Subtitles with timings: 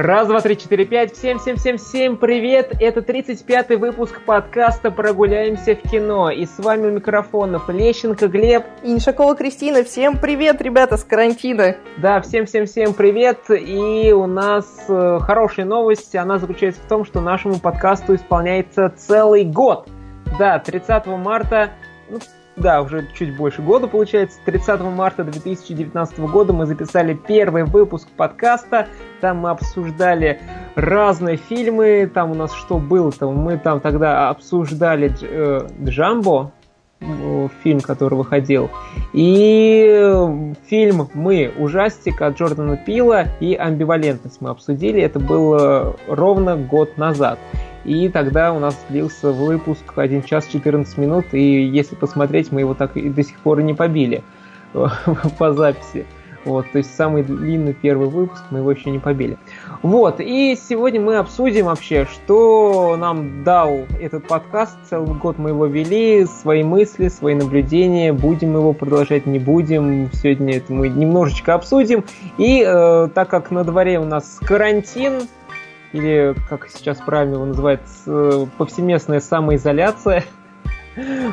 [0.00, 1.12] Раз, два, три, четыре, пять.
[1.12, 2.72] Всем, всем, всем, всем привет!
[2.80, 6.30] Это 35-й выпуск подкаста «Прогуляемся в кино».
[6.30, 8.64] И с вами у микрофонов Лещенко Глеб.
[8.84, 9.82] И Иншакова Кристина.
[9.82, 11.74] Всем привет, ребята, с карантина.
[11.96, 13.40] Да, всем, всем, всем привет.
[13.50, 16.14] И у нас э, хорошая новость.
[16.14, 19.88] Она заключается в том, что нашему подкасту исполняется целый год.
[20.38, 21.70] Да, 30 марта,
[22.08, 22.20] ну,
[22.60, 24.38] да, уже чуть больше года получается.
[24.44, 28.88] 30 марта 2019 года мы записали первый выпуск подкаста.
[29.20, 30.40] Там мы обсуждали
[30.74, 32.10] разные фильмы.
[32.12, 33.30] Там у нас что было-то?
[33.30, 36.52] Мы там тогда обсуждали э, Джамбо,
[37.62, 38.70] фильм, который выходил.
[39.12, 45.00] И фильм «Мы» ужастик от Джордана Пила и «Амбивалентность» мы обсудили.
[45.00, 47.38] Это было ровно год назад.
[47.84, 52.74] И тогда у нас длился выпуск 1 час 14 минут, и если посмотреть, мы его
[52.74, 54.22] так и до сих пор не побили
[55.38, 56.04] по записи.
[56.44, 59.38] Вот, то есть самый длинный первый выпуск мы его еще не побили.
[59.82, 64.76] Вот, и сегодня мы обсудим вообще, что нам дал этот подкаст.
[64.90, 68.12] Целый год мы его вели, свои мысли, свои наблюдения.
[68.12, 70.10] Будем его продолжать, не будем.
[70.12, 72.04] Сегодня это мы немножечко обсудим.
[72.38, 75.28] И э, так как на дворе у нас карантин,
[75.92, 77.80] или, как сейчас правильно его называют,
[78.58, 80.24] повсеместная самоизоляция.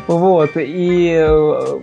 [0.06, 1.80] Вот, и э,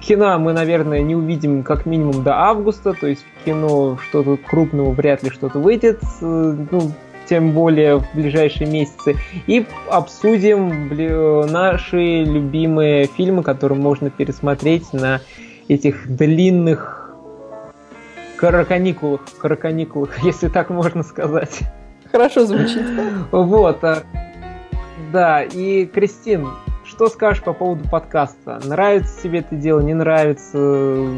[0.00, 4.92] кино мы, наверное, не увидим как минимум до августа, то есть в кино что-то крупного
[4.92, 6.92] вряд ли что-то выйдет, ну,
[7.28, 9.16] тем более в ближайшие месяцы,
[9.46, 10.88] и обсудим
[11.52, 15.20] наши любимые фильмы, которые можно пересмотреть на
[15.68, 17.14] этих длинных
[18.36, 21.60] караканикулах, караканикулах, если так можно сказать.
[22.10, 22.84] Хорошо звучит.
[23.30, 23.84] Вот.
[23.84, 24.02] А,
[25.12, 26.48] да, и, Кристин,
[26.90, 28.60] что скажешь по поводу подкаста?
[28.64, 31.08] Нравится тебе это дело, не нравится?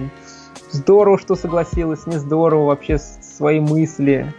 [0.71, 4.33] Здорово, что согласилась, не здорово, вообще свои мысли.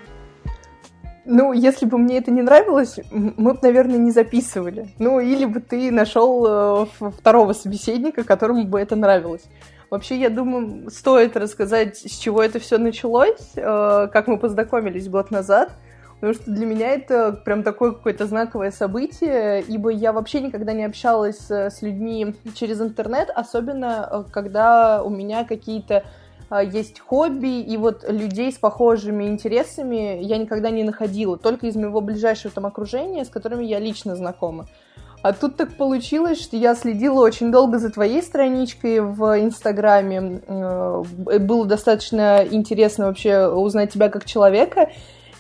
[1.25, 4.89] Ну, если бы мне это не нравилось, мы бы, наверное, не записывали.
[4.99, 6.85] Ну, или бы ты нашел э,
[7.17, 9.43] второго собеседника, которому бы это нравилось.
[9.89, 15.31] Вообще, я думаю, стоит рассказать, с чего это все началось, э, как мы познакомились год
[15.31, 15.71] назад.
[16.23, 20.85] Потому что для меня это прям такое какое-то знаковое событие, ибо я вообще никогда не
[20.85, 26.05] общалась с людьми через интернет, особенно э, когда у меня какие-то
[26.49, 31.75] э, есть хобби, и вот людей с похожими интересами я никогда не находила, только из
[31.75, 34.67] моего ближайшего там окружения, с которыми я лично знакома.
[35.23, 40.39] А тут так получилось, что я следила очень долго за твоей страничкой в Инстаграме.
[40.47, 41.03] Э,
[41.39, 44.89] было достаточно интересно вообще узнать тебя как человека.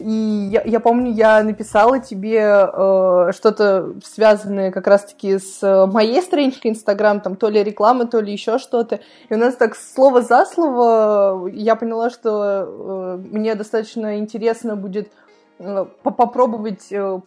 [0.03, 6.71] И я, я помню, я написала тебе э, что-то связанное как раз-таки с моей страничкой
[6.71, 8.99] Инстаграм, там то ли реклама, то ли еще что-то.
[9.29, 15.09] И у нас так слово за слово я поняла, что э, мне достаточно интересно будет
[15.59, 17.21] э, попробовать э,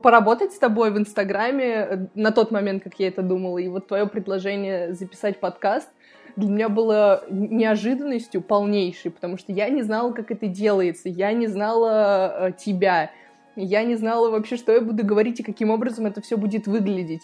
[0.00, 3.58] поработать с тобой в Инстаграме э, на тот момент, как я это думала.
[3.58, 5.88] И вот твое предложение записать подкаст—
[6.36, 11.46] для меня было неожиданностью полнейшей, потому что я не знала, как это делается, я не
[11.46, 13.10] знала э, тебя,
[13.56, 17.22] я не знала вообще, что я буду говорить и каким образом это все будет выглядеть.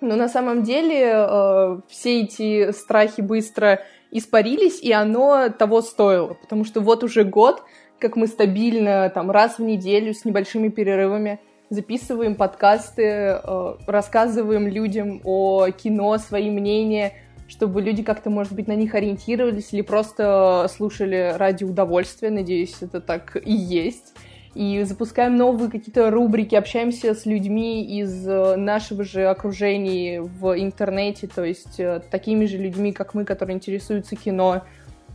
[0.00, 6.64] Но на самом деле э, все эти страхи быстро испарились, и оно того стоило, потому
[6.64, 7.62] что вот уже год,
[7.98, 15.20] как мы стабильно там раз в неделю с небольшими перерывами записываем подкасты, э, рассказываем людям
[15.24, 17.14] о кино, свои мнения,
[17.48, 22.30] чтобы люди как-то, может быть, на них ориентировались или просто слушали ради удовольствия.
[22.30, 24.14] Надеюсь, это так и есть.
[24.54, 31.28] И запускаем новые какие-то рубрики, общаемся с людьми из э, нашего же окружения в интернете,
[31.28, 34.62] то есть э, такими же людьми, как мы, которые интересуются кино.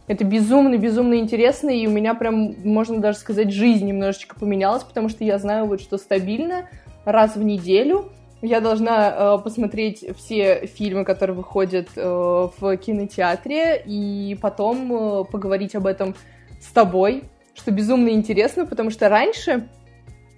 [0.05, 5.23] Это безумно-безумно интересно, и у меня прям, можно даже сказать, жизнь немножечко поменялась, потому что
[5.23, 6.69] я знаю вот, что стабильно
[7.03, 8.11] раз в неделю
[8.41, 15.75] я должна э, посмотреть все фильмы, которые выходят э, в кинотеатре, и потом э, поговорить
[15.75, 16.15] об этом
[16.59, 17.23] с тобой,
[17.53, 19.69] что безумно интересно, потому что раньше,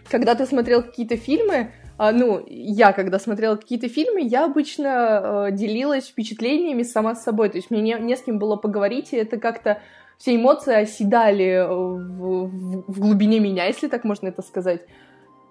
[0.10, 5.52] когда ты смотрел какие-то фильмы, э, ну, я когда смотрела какие-то фильмы, я обычно э,
[5.54, 9.18] делилась впечатлениями сама с собой, то есть мне не, не с кем было поговорить, и
[9.18, 9.80] это как-то
[10.18, 14.82] все эмоции оседали в, в, в глубине меня, если так можно это сказать.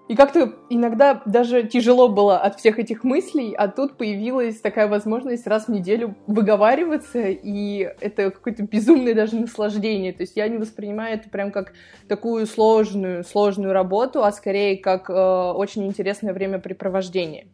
[0.09, 5.47] И как-то иногда даже тяжело было от всех этих мыслей, а тут появилась такая возможность
[5.47, 10.11] раз в неделю выговариваться, и это какое-то безумное даже наслаждение.
[10.11, 11.71] То есть я не воспринимаю это прям как
[12.09, 17.47] такую сложную, сложную работу, а скорее как э, очень интересное времяпрепровождение.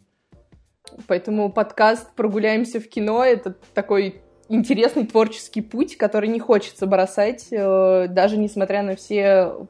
[1.07, 8.07] Поэтому подкаст «Прогуляемся в кино»— это такой интересный творческий путь, который не хочется бросать, э,
[8.10, 9.68] даже несмотря на все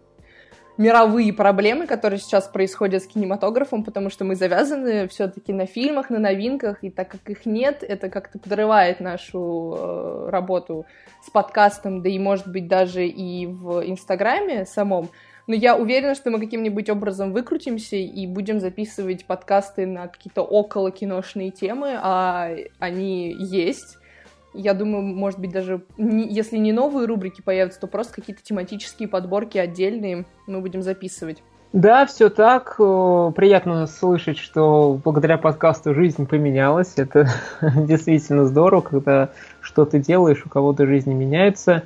[0.80, 6.20] мировые проблемы, которые сейчас происходят с кинематографом, потому что мы завязаны все-таки на фильмах, на
[6.20, 10.86] новинках, и так как их нет, это как-то подрывает нашу э, работу
[11.22, 15.10] с подкастом, да и, может быть, даже и в Инстаграме самом.
[15.48, 20.92] Но я уверена, что мы каким-нибудь образом выкрутимся и будем записывать подкасты на какие-то около
[20.92, 23.99] киношные темы, а они есть.
[24.54, 29.08] Я думаю, может быть, даже не, если не новые рубрики появятся, то просто какие-то тематические
[29.08, 31.44] подборки отдельные мы будем записывать.
[31.72, 32.78] Да, все так.
[32.78, 36.94] Приятно слышать, что благодаря подкасту жизнь поменялась.
[36.98, 37.30] Это
[37.62, 39.30] действительно здорово, когда
[39.62, 41.84] что ты делаешь, у кого-то жизнь меняется.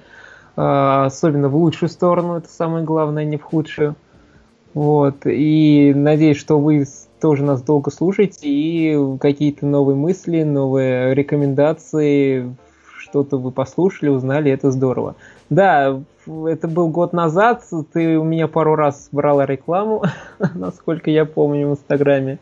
[0.56, 3.96] А, особенно в лучшую сторону, это самое главное, не в худшую.
[4.74, 5.26] Вот.
[5.26, 6.86] И надеюсь, что вы
[7.24, 12.54] тоже нас долго слушаете и какие-то новые мысли, новые рекомендации,
[12.98, 15.16] что-то вы послушали, узнали, это здорово.
[15.50, 20.04] Да, это был год назад, ты у меня пару раз брала рекламу,
[20.54, 22.40] насколько я помню, в Инстаграме.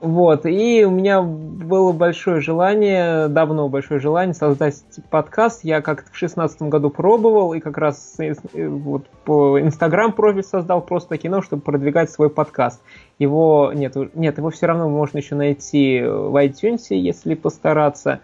[0.00, 5.62] Вот, и у меня было большое желание, давно большое желание создать подкаст.
[5.62, 8.32] Я как-то в шестнадцатом году пробовал, и как раз э,
[8.66, 12.80] вот по Инстаграм профиль создал просто кино, чтобы продвигать свой подкаст.
[13.18, 18.20] Его нет, нет, его все равно можно еще найти в iTunes, если постараться.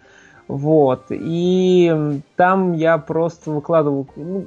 [0.48, 1.06] Вот.
[1.10, 4.46] И там я просто выкладывал, ну,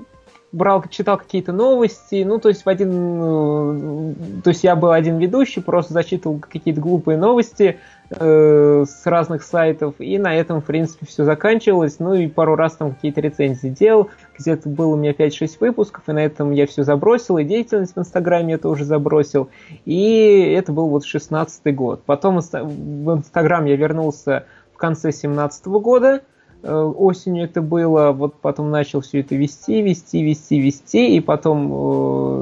[0.51, 4.13] брал, читал какие-то новости, ну, то есть в один, э,
[4.43, 7.77] то есть я был один ведущий, просто зачитывал какие-то глупые новости
[8.09, 12.73] э, с разных сайтов, и на этом, в принципе, все заканчивалось, ну, и пару раз
[12.73, 16.83] там какие-то рецензии делал, где-то было у меня 5-6 выпусков, и на этом я все
[16.83, 19.49] забросил, и деятельность в Инстаграме я тоже забросил,
[19.85, 22.01] и это был вот 16 год.
[22.05, 26.21] Потом в Инстаграм я вернулся в конце 17 года,
[26.63, 31.71] осенью это было, вот потом начал все это вести, вести, вести, вести, и потом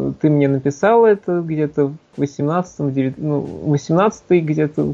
[0.10, 4.94] э, ты мне написал это где-то в 18 9, ну, 18 где-то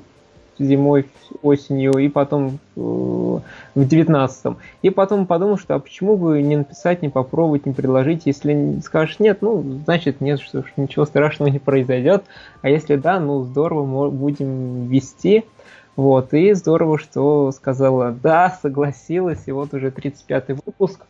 [0.59, 1.07] зимой,
[1.41, 3.41] осенью, и потом э, в
[3.75, 8.79] 19 И потом подумал, что а почему бы не написать, не попробовать, не предложить, если
[8.83, 12.23] скажешь нет, ну, значит нет, что ничего страшного не произойдет,
[12.61, 15.45] а если да, ну, здорово, будем вести.
[15.95, 21.05] Вот, и здорово, что сказала да, согласилась, и вот уже 35-й выпуск.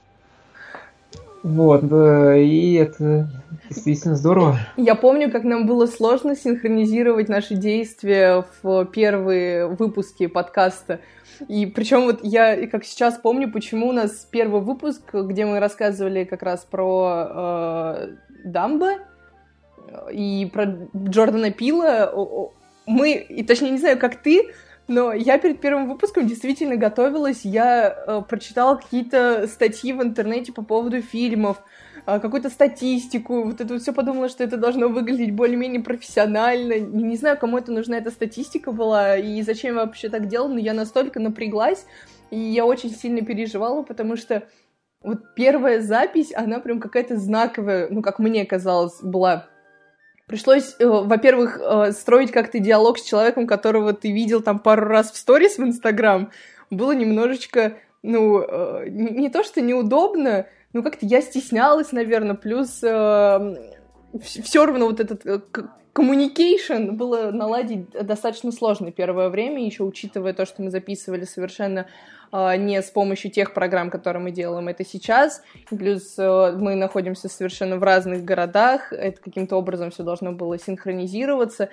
[1.42, 3.28] Вот, и это
[3.70, 4.58] действительно здорово.
[4.78, 11.00] Я помню, как нам было сложно синхронизировать наши действия в первые выпуски подкаста.
[11.50, 16.24] И причем вот я как сейчас помню, почему у нас первый выпуск, где мы рассказывали
[16.24, 18.08] как раз про э,
[18.46, 19.00] Дамбо
[20.12, 22.14] и про Джордана Пила,
[22.86, 24.52] мы, и точнее не знаю, как ты,
[24.88, 30.62] но я перед первым выпуском действительно готовилась, я э, прочитала какие-то статьи в интернете по
[30.62, 31.64] поводу фильмов,
[32.06, 36.80] э, какую-то статистику, вот это все подумала, что это должно выглядеть более-менее профессионально.
[36.80, 40.50] Не, не знаю, кому это нужна эта статистика была и зачем я вообще так делала,
[40.50, 41.86] но я настолько напряглась,
[42.30, 44.44] и я очень сильно переживала, потому что
[45.02, 49.48] вот первая запись, она прям какая-то знаковая, ну, как мне казалось, была
[50.28, 55.12] Пришлось, э, во-первых, э, строить как-то диалог с человеком, которого ты видел там пару раз
[55.12, 56.32] в сторис в Инстаграм.
[56.70, 64.66] Было немножечко, ну, э, не то что неудобно, ну, как-то я стеснялась, наверное, плюс все
[64.66, 65.26] равно вот этот
[65.94, 71.88] communication было наладить достаточно сложно первое время, еще учитывая то, что мы записывали совершенно
[72.58, 75.44] не с помощью тех программ, которые мы делаем это сейчас.
[75.70, 81.70] Плюс э, мы находимся совершенно в разных городах, это каким-то образом все должно было синхронизироваться.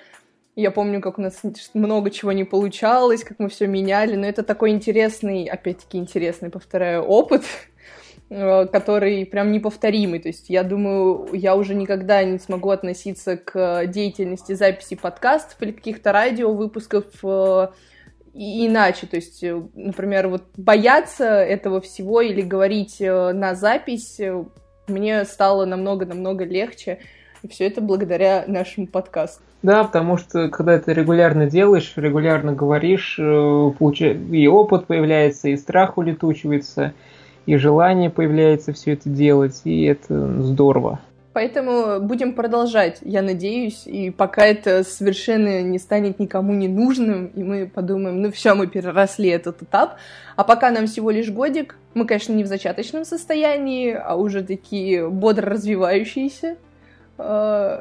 [0.55, 1.41] Я помню, как у нас
[1.73, 7.03] много чего не получалось, как мы все меняли, но это такой интересный, опять-таки интересный, повторяю,
[7.03, 7.43] опыт,
[8.33, 10.19] Э, который прям неповторимый.
[10.19, 15.73] То есть я думаю, я уже никогда не смогу относиться к деятельности записи подкастов или
[15.73, 17.07] каких-то радиовыпусков
[18.33, 19.07] э, иначе.
[19.07, 24.19] То есть, э, например, вот бояться этого всего или говорить на запись
[24.87, 26.99] мне стало намного-намного легче.
[27.43, 29.41] И все это благодаря нашему подкасту.
[29.63, 36.93] Да, потому что когда ты регулярно делаешь, регулярно говоришь, и опыт появляется, и страх улетучивается,
[37.45, 40.99] и желание появляется все это делать, и это здорово.
[41.33, 47.41] Поэтому будем продолжать, я надеюсь, и пока это совершенно не станет никому не нужным, и
[47.41, 49.95] мы подумаем, ну все, мы переросли этот этап,
[50.35, 55.07] а пока нам всего лишь годик, мы, конечно, не в зачаточном состоянии, а уже такие
[55.09, 56.57] бодро развивающиеся
[57.17, 57.79] э,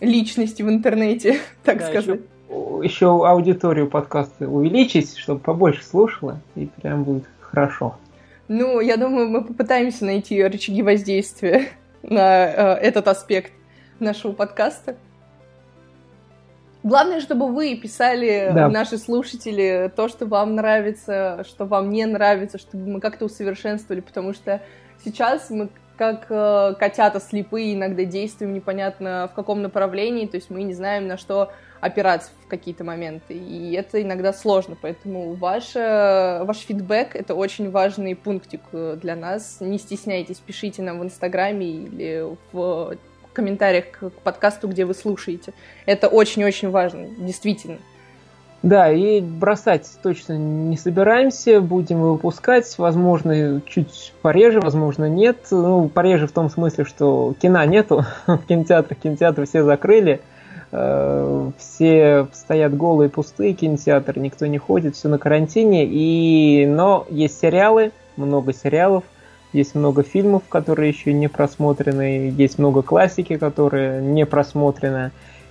[0.00, 2.20] личности в интернете, так да, сказать.
[2.48, 7.96] Еще, еще аудиторию подкаста увеличить, чтобы побольше слушала, и прям будет хорошо.
[8.48, 11.68] Ну, я думаю, мы попытаемся найти рычаги воздействия
[12.02, 13.52] на э, этот аспект.
[14.00, 14.96] нашего подкаста.
[16.84, 18.68] Главное, чтобы вы писали, да.
[18.68, 24.32] наши слушатели, то, что вам нравится, что вам не нравится, чтобы мы как-то усовершенствовали, потому
[24.32, 24.62] что
[25.04, 30.62] сейчас мы как э, котята слепые иногда действуем непонятно в каком направлении, то есть мы
[30.62, 36.58] не знаем, на что опираться в какие-то моменты, и это иногда сложно, поэтому ваш, ваш
[36.58, 42.26] фидбэк— это очень важный пунктик э, для нас, не стесняйтесь, пишите нам в Инстаграме или
[42.52, 42.96] в
[43.32, 45.52] комментариях к подкасту, где вы слушаете.
[45.86, 47.78] Это очень-очень важно, действительно.
[48.62, 55.36] Да, и бросать точно не собираемся, будем выпускать, возможно, чуть пореже, возможно, нет.
[55.52, 60.20] Ну, пореже в том смысле, что кино нету в кинотеатрах, кинотеатры все закрыли,
[60.70, 66.66] все стоят голые, пустые кинотеатры, никто не ходит, все на карантине, и...
[66.66, 69.04] но есть сериалы, много сериалов,
[69.52, 75.10] есть много фильмов, которые еще не просмотрены, есть много классики, которые не просмотрены.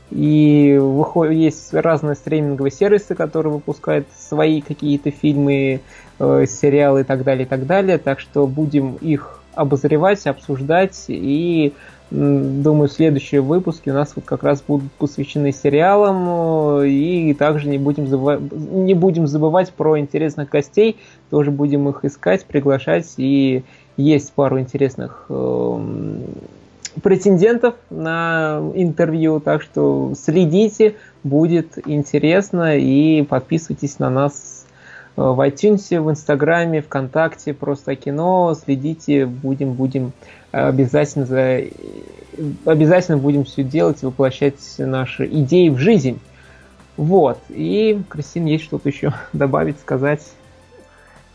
[0.10, 5.82] И выходит, есть разные стриминговые сервисы, которые выпускают свои какие-то фильмы,
[6.20, 7.98] э, сериалы и так далее, и так далее.
[7.98, 11.06] Так что будем их обозревать, обсуждать.
[11.10, 11.74] И
[12.10, 16.84] думаю, следующие выпуски у нас вот как раз будут посвящены сериалам.
[16.84, 20.98] И также не будем, забывать, не будем забывать про интересных гостей.
[21.30, 23.14] Тоже будем их искать, приглашать.
[23.18, 23.64] И
[23.98, 25.80] есть пару интересных э,
[27.02, 34.66] претендентов на интервью, так что следите, будет интересно и подписывайтесь на нас
[35.16, 40.14] э, в iTunes, в Инстаграме, ВКонтакте, просто кино, следите, будем, будем
[40.52, 41.64] обязательно, за,
[42.66, 46.20] обязательно будем все делать и воплощать наши идеи в жизнь.
[46.96, 47.40] Вот.
[47.50, 50.22] И, Кристин, есть что-то еще добавить, сказать?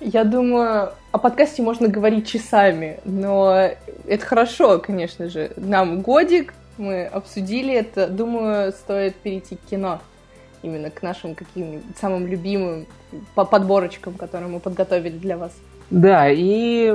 [0.01, 3.71] Я думаю, о подкасте можно говорить часами, но
[4.07, 5.53] это хорошо, конечно же.
[5.57, 8.09] Нам годик, мы обсудили это.
[8.09, 10.01] Думаю, стоит перейти к кино.
[10.63, 12.87] Именно к нашим каким-нибудь самым любимым
[13.35, 15.53] по подборочкам, которые мы подготовили для вас.
[15.91, 16.95] Да, и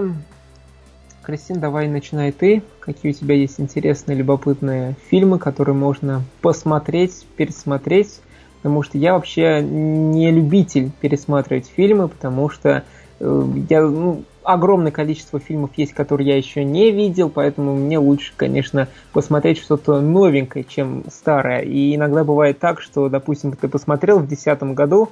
[1.28, 2.64] Кристин, давай начинай ты.
[2.80, 8.22] Какие у тебя есть интересные, любопытные фильмы, которые можно посмотреть, пересмотреть?
[8.62, 12.86] Потому что я вообще не любитель пересматривать фильмы, потому что
[13.20, 18.34] Э, я, ну, огромное количество фильмов есть, которые я еще не видел, поэтому мне лучше,
[18.36, 21.62] конечно, посмотреть что-то новенькое, чем старое.
[21.62, 25.10] И иногда бывает так, что, допустим, ты посмотрел в 2010 году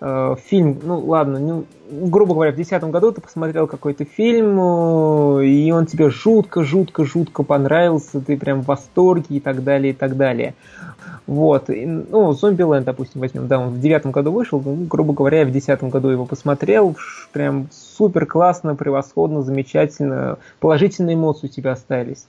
[0.00, 4.58] э, фильм, ну ладно, ну, грубо говоря, в 2010 году ты посмотрел какой-то фильм,
[5.40, 10.16] э, и он тебе жутко-жутко-жутко понравился, ты прям в восторге и так далее, и так
[10.16, 10.54] далее.
[11.26, 11.68] Вот.
[11.68, 13.48] И, ну, Зомбиленд, допустим, возьмем.
[13.48, 16.96] Да, он в девятом году вышел, ну, грубо говоря, я в десятом году его посмотрел.
[17.32, 20.38] Прям супер классно, превосходно, замечательно.
[20.58, 22.26] Положительные эмоции у тебя остались.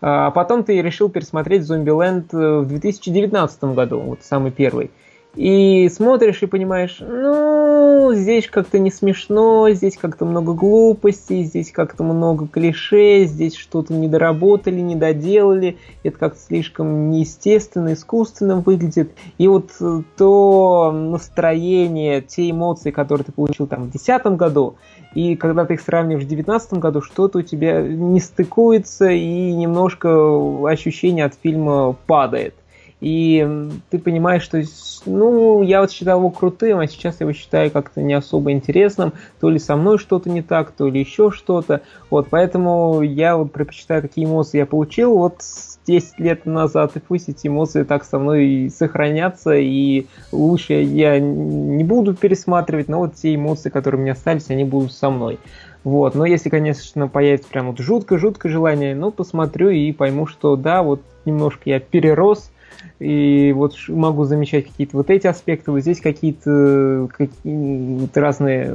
[0.00, 4.90] А потом ты решил пересмотреть Зомбиленд в 2019 году, вот самый первый.
[5.38, 12.02] И смотришь и понимаешь, ну, здесь как-то не смешно, здесь как-то много глупостей, здесь как-то
[12.02, 19.12] много клише, здесь что-то не доработали, не доделали, это как-то слишком неестественно, искусственно выглядит.
[19.38, 24.74] И вот э, то настроение, те эмоции, которые ты получил там в 2010 году,
[25.14, 30.68] и когда ты их сравниваешь в 2019 году, что-то у тебя не стыкуется, и немножко
[30.68, 32.54] ощущение от фильма падает.
[33.00, 33.46] И
[33.90, 34.60] ты понимаешь, что,
[35.06, 39.12] ну, я вот считал его крутым, а сейчас я его считаю как-то не особо интересным.
[39.40, 41.82] То ли со мной что-то не так, то ли еще что-то.
[42.10, 45.42] Вот, поэтому я вот предпочитаю, какие эмоции я получил вот
[45.86, 51.18] 10 лет назад, и пусть эти эмоции так со мной и сохранятся, и лучше я
[51.18, 55.38] не буду пересматривать, но вот те эмоции, которые у меня остались, они будут со мной.
[55.84, 60.82] Вот, но если, конечно, появится прям вот жутко-жутко желание, ну, посмотрю и пойму, что да,
[60.82, 62.50] вот немножко я перерос,
[62.98, 68.74] и вот могу замечать какие-то вот эти аспекты, вот здесь какие-то какие разные,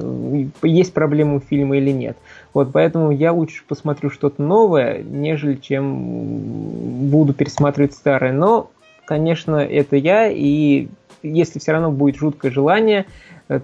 [0.62, 2.18] есть проблемы у фильма или нет.
[2.54, 8.32] Вот поэтому я лучше посмотрю что-то новое, нежели чем буду пересматривать старое.
[8.32, 8.72] Но,
[9.06, 10.88] конечно, это я, и
[11.22, 13.06] если все равно будет жуткое желание,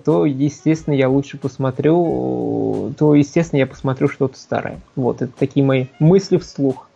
[0.04, 4.80] то, естественно, я лучше посмотрю, то, естественно, я посмотрю что-то старое.
[4.96, 6.89] Вот, это такие мои мысли вслух.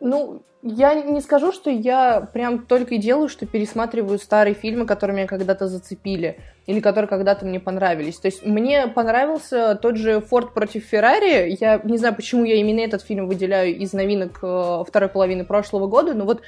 [0.00, 5.16] Ну, я не скажу, что я прям только и делаю, что пересматриваю старые фильмы, которые
[5.16, 8.18] меня когда-то зацепили, или которые когда-то мне понравились.
[8.18, 11.56] То есть мне понравился тот же «Форд против Феррари».
[11.58, 15.86] Я не знаю, почему я именно этот фильм выделяю из новинок э, второй половины прошлого
[15.86, 16.42] года, но вот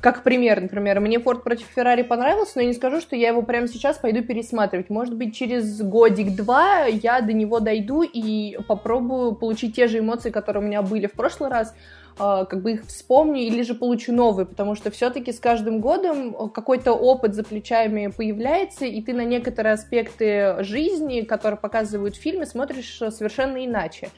[0.00, 3.40] как пример, например, мне «Форд против Феррари» понравился, но я не скажу, что я его
[3.40, 4.90] прямо сейчас пойду пересматривать.
[4.90, 10.62] Может быть, через годик-два я до него дойду и попробую получить те же эмоции, которые
[10.62, 11.74] у меня были в прошлый раз,
[12.16, 16.92] как бы их вспомню или же получу новые, потому что все-таки с каждым годом какой-то
[16.92, 23.64] опыт за плечами появляется, и ты на некоторые аспекты жизни, которые показывают фильмы, смотришь совершенно
[23.64, 24.10] иначе.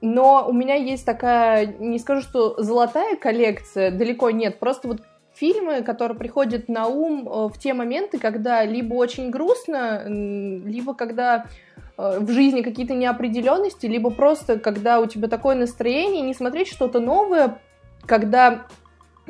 [0.00, 5.02] Но у меня есть такая, не скажу, что золотая коллекция, далеко нет, просто вот
[5.34, 11.46] фильмы, которые приходят на ум э, в те моменты, когда либо очень грустно, либо когда
[11.71, 17.00] э, в жизни какие-то неопределенности, либо просто когда у тебя такое настроение, не смотреть что-то
[17.00, 17.58] новое,
[18.06, 18.66] когда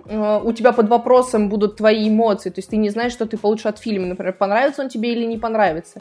[0.07, 3.37] э, у тебя под вопросом будут твои эмоции, то есть ты не знаешь, что ты
[3.37, 6.01] получишь от фильма, например, понравится он тебе или не понравится.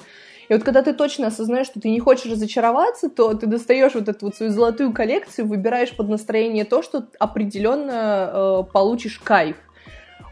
[0.50, 4.10] И вот когда ты точно осознаешь, что ты не хочешь разочароваться, то ты достаешь вот
[4.10, 9.56] эту вот свою золотую коллекцию, выбираешь под настроение то, что определенно э, получишь кайф.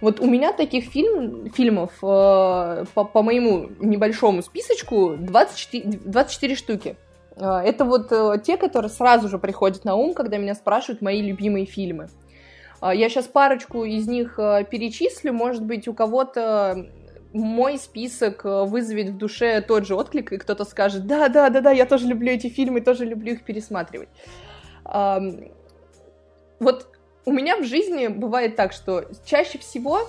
[0.02, 6.96] Вот у меня таких фильм, фильмов э, по, по моему небольшому списочку 24, 24 штуки.
[7.36, 11.22] Э, это вот э, те, которые сразу же приходят на ум, когда меня спрашивают мои
[11.22, 12.08] любимые фильмы.
[12.82, 15.34] Я сейчас парочку из них перечислю.
[15.34, 16.88] Может быть, у кого-то
[17.34, 21.72] мой список вызовет в душе тот же отклик, и кто-то скажет, да, да, да, да,
[21.72, 24.08] я тоже люблю эти фильмы, тоже люблю их пересматривать.
[24.86, 26.88] Вот
[27.30, 30.02] у меня в жизни бывает так, что чаще всего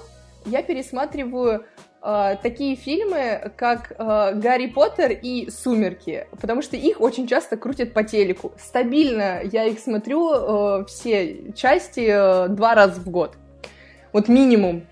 [0.46, 1.66] я пересматриваю
[2.02, 7.92] э, такие фильмы, как э, Гарри Поттер и Сумерки, потому что их очень часто крутят
[7.92, 8.52] по телеку.
[8.58, 13.36] Стабильно я их смотрю э, все части э, два раза в год.
[14.14, 14.86] Вот минимум.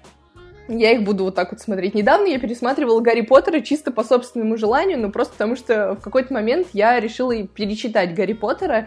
[0.68, 1.94] Я их буду вот так вот смотреть.
[1.94, 6.34] Недавно я пересматривала Гарри Поттера чисто по собственному желанию, но просто потому что в какой-то
[6.34, 8.86] момент я решила перечитать Гарри Поттера,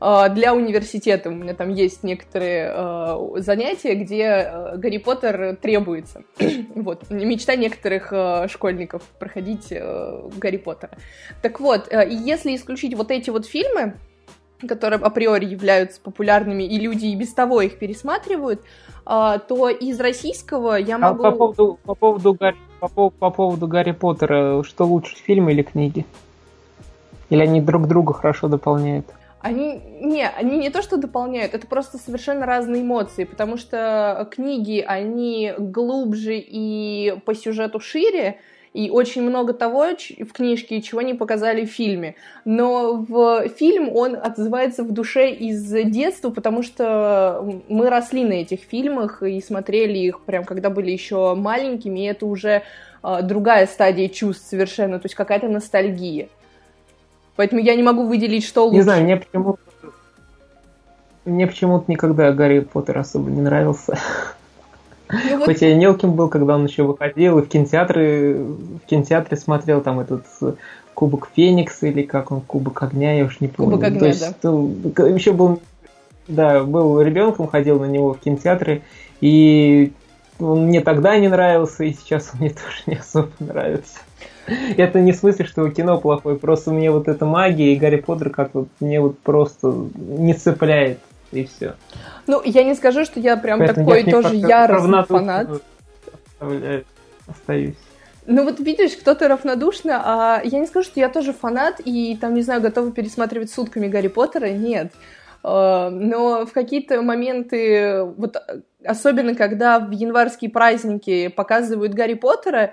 [0.00, 1.28] для университета.
[1.28, 6.22] У меня там есть некоторые э, занятия, где э, Гарри Поттер требуется.
[6.74, 8.12] вот, мечта некоторых
[8.48, 10.92] школьников проходить Гарри Поттера.
[11.42, 13.94] Так вот, если исключить вот эти вот фильмы,
[14.68, 18.60] которые априори являются популярными, и люди и без того их пересматривают,
[19.04, 21.24] то из российского я могу...
[21.24, 25.62] А по поводу, по поводу, Гарри, по, по поводу Гарри Поттера, что лучше, фильмы или
[25.62, 26.06] книги?
[27.30, 29.06] Или они друг друга хорошо дополняют?
[29.40, 34.84] Они не, они не то что дополняют, это просто совершенно разные эмоции, потому что книги,
[34.86, 38.40] они глубже и по сюжету шире,
[38.74, 42.16] и очень много того в книжке, чего не показали в фильме.
[42.44, 48.60] Но в фильм он отзывается в душе из детства, потому что мы росли на этих
[48.60, 52.62] фильмах и смотрели их прям когда были еще маленькими, и это уже
[53.02, 56.28] э, другая стадия чувств совершенно, то есть какая-то ностальгия.
[57.38, 58.78] Поэтому я не могу выделить, что лучше.
[58.78, 59.60] Не знаю, мне почему-то...
[61.24, 63.96] Мне почему-то никогда Гарри Поттер особо не нравился.
[65.08, 65.44] Ну, вот...
[65.44, 70.00] Хоть я мелким был, когда он еще выходил, и в кинотеатры, в кинотеатре смотрел там
[70.00, 70.26] этот
[70.94, 73.70] Кубок Феникса, или как он, Кубок Огня, я уж не помню.
[73.70, 75.06] Кубок Огня, То есть, да.
[75.06, 75.62] Еще был,
[76.26, 78.82] да, был ребенком, ходил на него в кинотеатры,
[79.20, 79.92] и
[80.40, 84.00] он мне тогда не нравился, и сейчас он мне тоже не особо нравится.
[84.76, 88.30] Это не в смысле, что кино плохое, просто мне вот эта магия и Гарри Поттер
[88.30, 90.98] как вот мне вот просто не цепляет,
[91.32, 91.74] и все.
[92.26, 95.48] Ну, я не скажу, что я прям Поэтому такой я тоже яростный фанат.
[97.26, 97.74] Остаюсь.
[98.30, 102.34] Ну вот видишь, кто-то равнодушно, а я не скажу, что я тоже фанат и там,
[102.34, 104.92] не знаю, готова пересматривать сутками Гарри Поттера, нет.
[105.42, 108.36] А, но в какие-то моменты, вот
[108.84, 112.72] особенно когда в январские праздники показывают Гарри Поттера,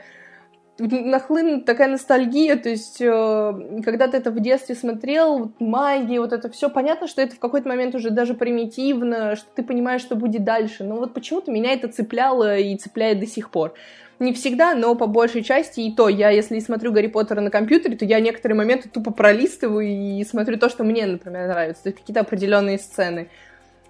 [0.77, 6.33] нахлынет такая ностальгия, то есть э, когда ты это в детстве смотрел, вот, магия, вот
[6.33, 10.15] это все, понятно, что это в какой-то момент уже даже примитивно, что ты понимаешь, что
[10.15, 13.73] будет дальше, но вот почему-то меня это цепляло и цепляет до сих пор.
[14.19, 16.07] Не всегда, но по большей части и то.
[16.07, 20.57] Я, если смотрю Гарри Поттера на компьютере, то я некоторые моменты тупо пролистываю и смотрю
[20.57, 23.29] то, что мне, например, нравится, то есть какие-то определенные сцены.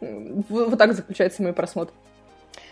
[0.02, 1.94] Вот так заключается мой просмотр.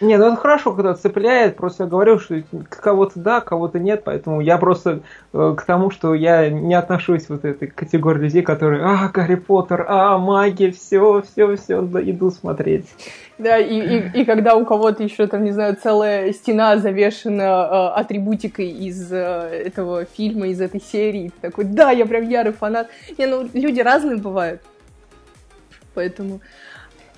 [0.01, 1.55] Не, ну это хорошо, когда цепляет.
[1.55, 5.01] Просто я говорю, что кого-то да, кого-то нет, поэтому я просто
[5.33, 9.85] э, к тому, что я не отношусь вот этой категории людей, которые, а, Гарри Поттер,
[9.87, 12.87] а, магия, все, все, все, да, иду смотреть.
[13.37, 17.99] Да, и, и, и когда у кого-то еще там, не знаю, целая стена завешена э,
[17.99, 19.15] атрибутикой из э,
[19.65, 22.89] этого фильма, из этой серии, ты такой, да, я прям ярый фанат.
[23.17, 24.61] Не, ну люди разные бывают,
[25.93, 26.41] поэтому...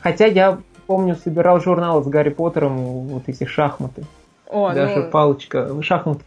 [0.02, 4.04] Хотя я помню, собирал журнал с Гарри Поттером, вот эти шахматы.
[4.48, 5.12] О, Даже ну...
[5.12, 6.24] палочка, шахматы,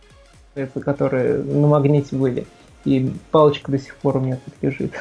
[0.54, 2.46] это, которые на магните были.
[2.84, 4.92] И палочка до сих пор у меня тут лежит.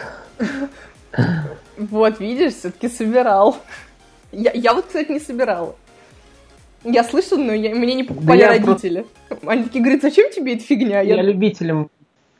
[1.78, 3.58] Вот, видишь, все-таки собирал.
[4.32, 5.76] Я, я вот, кстати, не собирала.
[6.84, 9.06] Я слышала, но я, мне не покупали да родители.
[9.28, 9.50] Просто...
[9.50, 11.02] Они такие говорят, зачем тебе эта фигня?
[11.02, 11.89] Я, я любителем,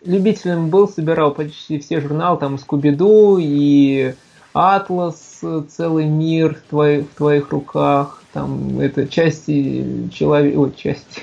[0.04, 4.14] любителем был, собирал почти все журналы, там Скуби-Ду и
[4.54, 11.22] Атлас, целый мир в твоих, в твоих руках, там это части человека, ой, части.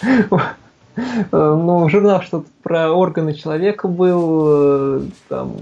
[1.32, 5.56] Ну, журнал что-то про органы человека был, там,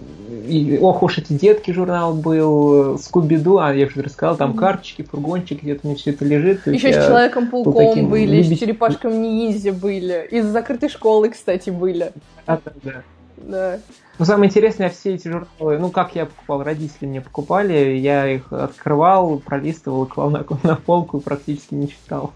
[0.47, 5.61] и, ох уж эти детки журнал был, Скуби-Ду, а я уже рассказал, там карточки, фургончики,
[5.63, 6.67] где-то мне все это лежит.
[6.67, 8.57] Еще с Человеком-пауком были, любитель...
[8.57, 12.13] с Черепашком Ниндзя были, из закрытой школы, кстати, были.
[12.45, 13.03] А, да, да.
[13.37, 13.79] Да.
[14.23, 18.53] Но самое интересное, все эти журналы, ну, как я покупал, родители мне покупали, я их
[18.53, 22.33] открывал, пролистывал, клал на, на полку и практически не читал.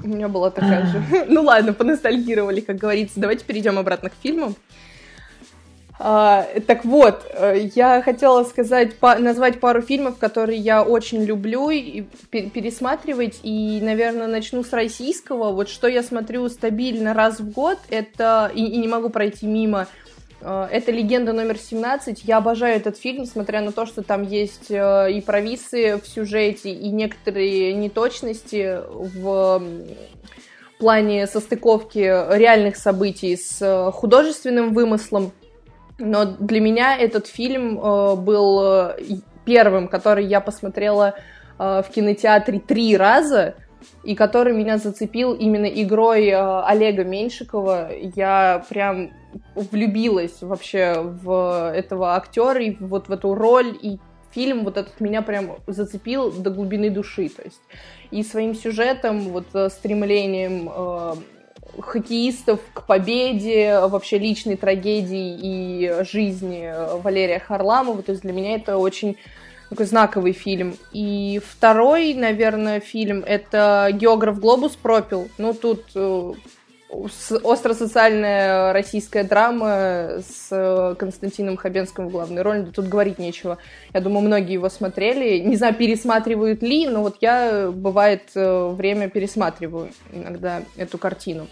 [0.00, 1.02] У меня была такая же.
[1.28, 3.18] Ну ладно, поностальгировали, как говорится.
[3.18, 4.54] Давайте перейдем обратно к фильмам.
[5.98, 11.70] А, так вот, э, я хотела сказать, по, назвать пару фильмов, которые я очень люблю
[11.70, 15.50] и пересматривать, и, наверное, начну с российского.
[15.50, 19.88] Вот что я смотрю стабильно раз в год, это и, и не могу пройти мимо
[20.44, 22.20] это «Легенда номер 17».
[22.24, 26.70] Я обожаю этот фильм, несмотря на то, что там есть э, и провисы в сюжете,
[26.70, 29.62] и некоторые неточности в
[30.78, 35.32] плане состыковки реальных событий с э, художественным вымыслом.
[35.98, 38.92] Но для меня этот фильм был
[39.44, 41.14] первым, который я посмотрела
[41.56, 43.54] в кинотеатре три раза
[44.02, 47.90] и который меня зацепил именно игрой Олега Меньшикова.
[47.94, 49.10] Я прям
[49.54, 53.98] влюбилась вообще в этого актера и вот в эту роль, и
[54.34, 57.60] фильм вот этот меня прям зацепил до глубины души, то есть
[58.10, 61.14] и своим сюжетом, вот э, стремлением э,
[61.80, 68.76] хоккеистов к победе, вообще личной трагедии и жизни Валерия Харламова, то есть для меня это
[68.76, 69.16] очень
[69.70, 70.76] такой знаковый фильм.
[70.92, 75.28] И второй, наверное, фильм это «Географ Глобус пропил».
[75.38, 76.32] Ну, тут э,
[77.42, 82.64] остросоциальная российская драма с Константином Хабенским в главной роли.
[82.66, 83.58] Тут говорить нечего.
[83.92, 85.38] Я думаю, многие его смотрели.
[85.38, 91.48] Не знаю, пересматривают ли, но вот я, бывает, э, время пересматриваю иногда эту картину.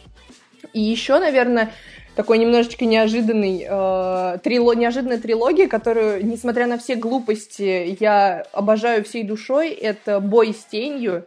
[0.73, 1.73] И еще, наверное,
[2.15, 9.23] такой немножечко неожиданный, э, трило, неожиданная трилогия, которую, несмотря на все глупости, я обожаю всей
[9.23, 9.71] душой.
[9.71, 11.25] Это «Бой с тенью»,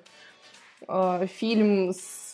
[0.88, 2.26] э, фильм с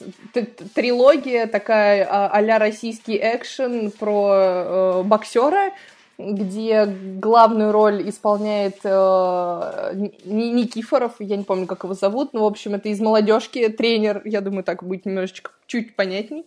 [0.74, 5.72] трилогия такая а-ля российский экшен про э, боксера,
[6.18, 12.76] где главную роль исполняет э, Никифоров, я не помню, как его зовут, но, в общем,
[12.76, 16.46] это из молодежки тренер, я думаю, так будет немножечко чуть понятней.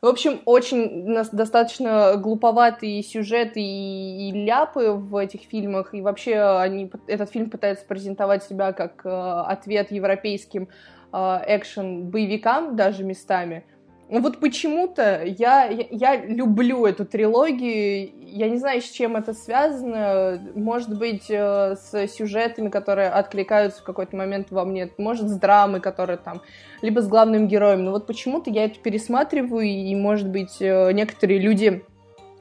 [0.00, 6.90] В общем, очень достаточно глуповатые сюжеты и, и ляпы в этих фильмах, и вообще они,
[7.06, 10.68] этот фильм пытается презентовать себя как э, ответ европейским
[11.12, 13.64] Э, экшен-боевикам даже местами.
[14.08, 18.10] Вот почему-то я, я, я люблю эту трилогию.
[18.22, 20.40] Я не знаю, с чем это связано.
[20.54, 24.90] Может быть, э, с сюжетами, которые откликаются в какой-то момент во мне.
[24.96, 26.40] Может, с драмой, которая там...
[26.80, 27.84] Либо с главным героем.
[27.84, 31.84] Но вот почему-то я это пересматриваю, и, может быть, э, некоторые люди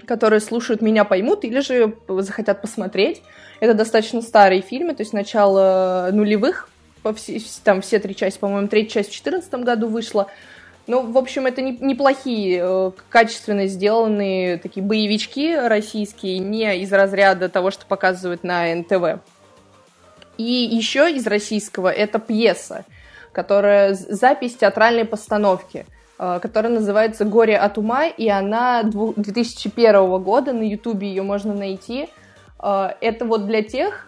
[0.05, 3.21] которые слушают меня, поймут, или же захотят посмотреть.
[3.59, 6.69] Это достаточно старые фильмы, то есть начало нулевых,
[7.03, 10.27] по все, там все три части, по-моему, третья часть в 2014 году вышла.
[10.87, 17.49] Ну, в общем, это не, неплохие, э, качественно сделанные такие боевички российские, не из разряда
[17.49, 19.21] того, что показывают на НТВ.
[20.37, 22.85] И еще из российского это пьеса,
[23.33, 25.85] которая запись театральной постановки,
[26.19, 32.07] э, которая называется «Горе от ума», и она 2001 года, на ютубе ее можно найти.
[32.63, 34.07] Э, это вот для тех,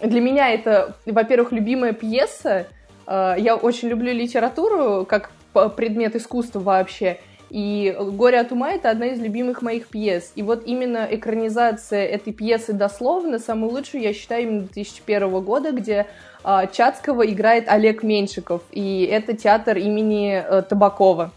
[0.00, 2.68] для меня это, во-первых, любимая пьеса.
[3.06, 7.18] Я очень люблю литературу как предмет искусства вообще.
[7.50, 10.32] И «Горе от ума»— это одна из любимых моих пьес.
[10.36, 16.06] И вот именно экранизация этой пьесы дословно, самую лучшую, я считаю, именно 2001 года, где
[16.44, 18.62] э, Чацкого играет Олег Меньшиков.
[18.70, 21.32] И это театр имени э, Табакова,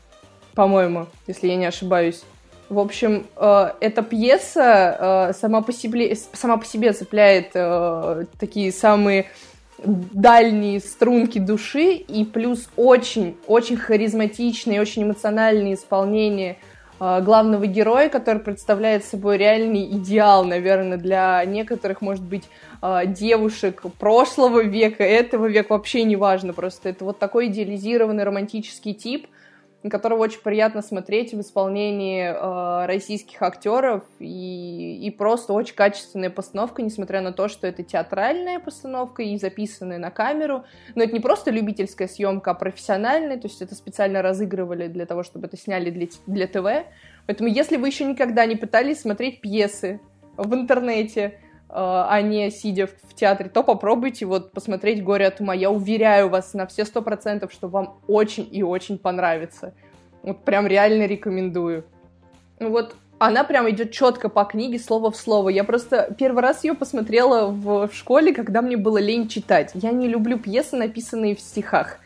[0.53, 2.23] по-моему, если я не ошибаюсь.
[2.69, 8.71] В общем, э, эта пьеса э, сама, по себе, сама по себе цепляет э, такие
[8.71, 9.25] самые
[9.83, 16.57] дальние струнки души и плюс очень-очень харизматичные, очень эмоциональные исполнения
[16.99, 22.43] главного героя, который представляет собой реальный идеал, наверное, для некоторых, может быть,
[23.07, 26.89] девушек прошлого века, этого века, вообще не важно, просто.
[26.89, 29.27] Это вот такой идеализированный романтический тип–
[29.89, 36.81] которого очень приятно смотреть в исполнении э, российских актеров и, и просто очень качественная постановка,
[36.81, 40.63] несмотря на то, что это театральная постановка и записанная на камеру.
[40.95, 45.23] Но это не просто любительская съемка, а профессиональная, то есть это специально разыгрывали для того,
[45.23, 46.87] чтобы это сняли для, для ТВ.
[47.25, 49.99] Поэтому если вы еще никогда не пытались смотреть пьесы
[50.37, 51.39] в интернете,
[51.75, 55.55] а не сидя в театре, то попробуйте вот посмотреть «Горе от ума».
[55.55, 59.73] Я уверяю вас на все сто процентов, что вам очень и очень понравится.
[60.21, 61.83] Вот прям реально рекомендую.
[62.59, 65.49] Ну вот она прям идет четко по книге, слово в слово.
[65.49, 69.71] Я просто первый раз ее посмотрела в, в школе, когда мне было лень читать.
[69.73, 71.97] Я не люблю пьесы, написанные в стихах.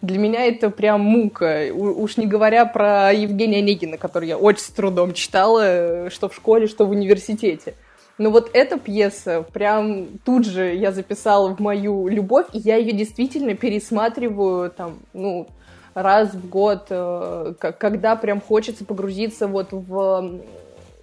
[0.00, 1.66] Для меня это прям мука.
[1.72, 6.34] У, уж не говоря про Евгения Онегина, который я очень с трудом читала, что в
[6.34, 7.74] школе, что в университете.
[8.20, 12.92] Но вот эта пьеса, прям тут же я записала в мою любовь, и я ее
[12.92, 15.48] действительно пересматриваю там, ну,
[15.94, 20.38] раз в год, э, когда прям хочется погрузиться вот в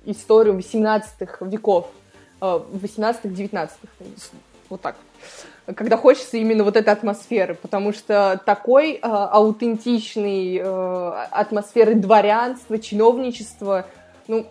[0.05, 1.87] историю 18 веков,
[2.39, 4.03] 18-19, э,
[4.69, 4.95] вот так.
[5.75, 13.87] Когда хочется именно вот этой атмосферы, потому что такой э, аутентичной э, атмосферы дворянства, чиновничества,
[14.27, 14.45] ну,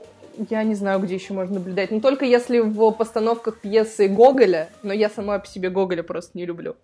[0.51, 1.90] я не знаю, где еще можно наблюдать.
[1.90, 6.46] Не только если в постановках пьесы Гоголя, но я сама по себе Гоголя просто не
[6.46, 6.77] люблю.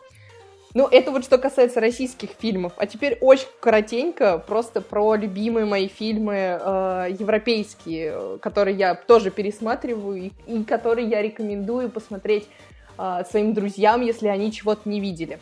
[0.74, 2.72] Ну, это вот что касается российских фильмов.
[2.78, 10.16] А теперь очень коротенько, просто про любимые мои фильмы э, европейские, которые я тоже пересматриваю
[10.16, 12.48] и, и которые я рекомендую посмотреть
[12.96, 15.38] э, своим друзьям, если они чего-то не видели.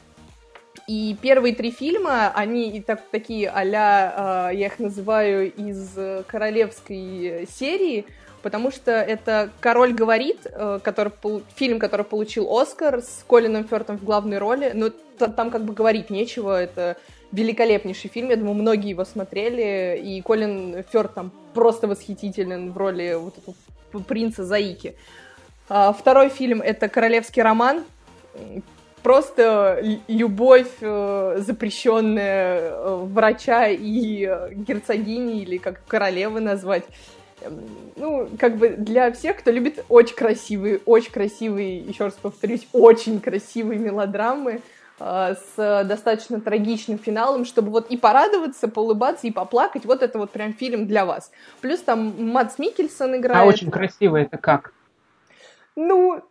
[0.86, 7.48] И первые три фильма, они и так, такие а э, я их называю из королевской
[7.50, 8.06] серии,
[8.42, 11.12] потому что это «Король говорит», э, который,
[11.54, 14.90] фильм, который получил Оскар с Колином Фёртом в главной роли, но
[15.28, 16.96] там как бы говорить нечего, это
[17.32, 23.14] великолепнейший фильм, я думаю, многие его смотрели, и Колин Фёрт там просто восхитителен в роли
[23.14, 24.94] вот этого принца Заики.
[25.68, 27.84] А, второй фильм— это «Королевский роман»,
[29.02, 36.84] просто любовь э, запрещенная э, врача и герцогини, или как королевы назвать,
[37.42, 37.60] Эм,
[37.96, 43.20] ну, как бы для всех, кто любит очень красивые, очень красивые, еще раз повторюсь, очень
[43.20, 44.60] красивые мелодрамы
[44.98, 49.84] э, с достаточно трагичным финалом, чтобы вот и порадоваться, поулыбаться, и поплакать.
[49.84, 51.30] Вот это вот прям фильм для вас.
[51.60, 53.42] Плюс там Мац Микельсон играет.
[53.42, 54.72] А очень красиво это как?
[55.76, 56.22] Ну,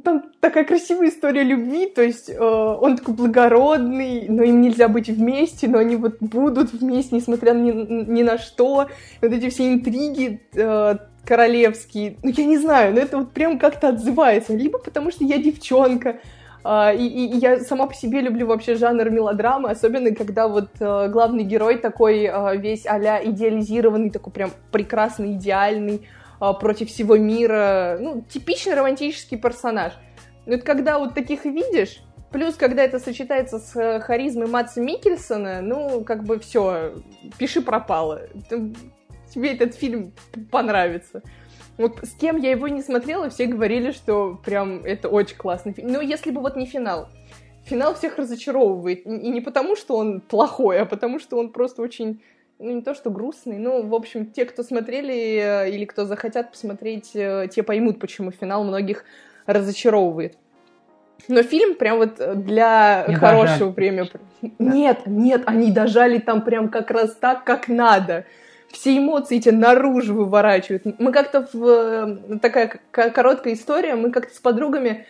[0.00, 5.08] там такая красивая история любви, то есть э, он такой благородный, но им нельзя быть
[5.08, 8.88] вместе, но они вот будут вместе, несмотря ни, ни на что.
[9.20, 13.58] И вот эти все интриги э, королевские, ну я не знаю, но это вот прям
[13.58, 14.54] как-то отзывается.
[14.54, 16.20] Либо потому что я девчонка,
[16.64, 21.08] Uh, и, и, я сама по себе люблю вообще жанр мелодрамы, особенно когда вот uh,
[21.08, 26.02] главный герой такой uh, весь а идеализированный, такой прям прекрасный, идеальный,
[26.38, 27.98] против всего мира.
[28.00, 29.92] Ну, типичный романтический персонаж.
[30.46, 35.60] Но это когда вот таких видишь, плюс когда это сочетается с э, харизмой Матса Микельсона,
[35.60, 36.94] ну, как бы все,
[37.38, 38.22] пиши пропало.
[39.32, 40.12] Тебе этот фильм
[40.50, 41.22] понравится.
[41.76, 45.92] Вот с кем я его не смотрела, все говорили, что прям это очень классный фильм.
[45.92, 47.08] Но если бы вот не финал.
[47.64, 49.06] Финал всех разочаровывает.
[49.06, 52.22] И не потому, что он плохой, а потому, что он просто очень
[52.58, 56.50] ну, не то что грустный, но, в общем, те, кто смотрели э, или кто захотят
[56.50, 59.04] посмотреть, э, те поймут, почему финал многих
[59.46, 60.36] разочаровывает.
[61.28, 64.10] Но фильм прям вот для не хорошего времени.
[64.40, 64.50] Да.
[64.58, 68.24] Нет, нет, они дожали там прям как раз так, как надо.
[68.72, 70.84] Все эмоции эти наружу выворачивают.
[70.98, 71.64] Мы как-то в...
[71.64, 75.06] Э, такая короткая история, мы как-то с подругами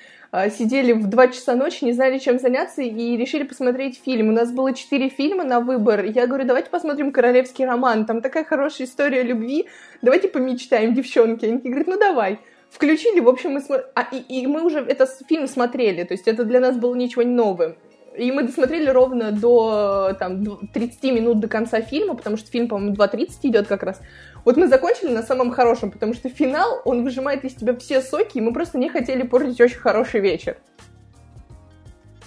[0.51, 4.29] сидели в 2 часа ночи, не знали, чем заняться, и решили посмотреть фильм.
[4.29, 6.05] У нас было четыре фильма на выбор.
[6.05, 8.05] Я говорю, давайте посмотрим «Королевский роман».
[8.05, 9.67] Там такая хорошая история любви.
[10.03, 11.47] Давайте помечтаем, девчонки.
[11.47, 12.41] Они говорят, ну давай.
[12.71, 13.87] Включили, в общем, мы см...
[13.95, 17.23] а, и, и мы уже этот фильм смотрели, то есть это для нас было ничего
[17.23, 17.77] не новым.
[18.17, 22.97] И мы досмотрели ровно до там, 30 минут до конца фильма, потому что фильм, по-моему,
[22.97, 24.01] 2.30 идет как раз.
[24.45, 28.39] Вот мы закончили на самом хорошем, потому что финал, он выжимает из тебя все соки,
[28.39, 30.57] и мы просто не хотели портить очень хороший вечер.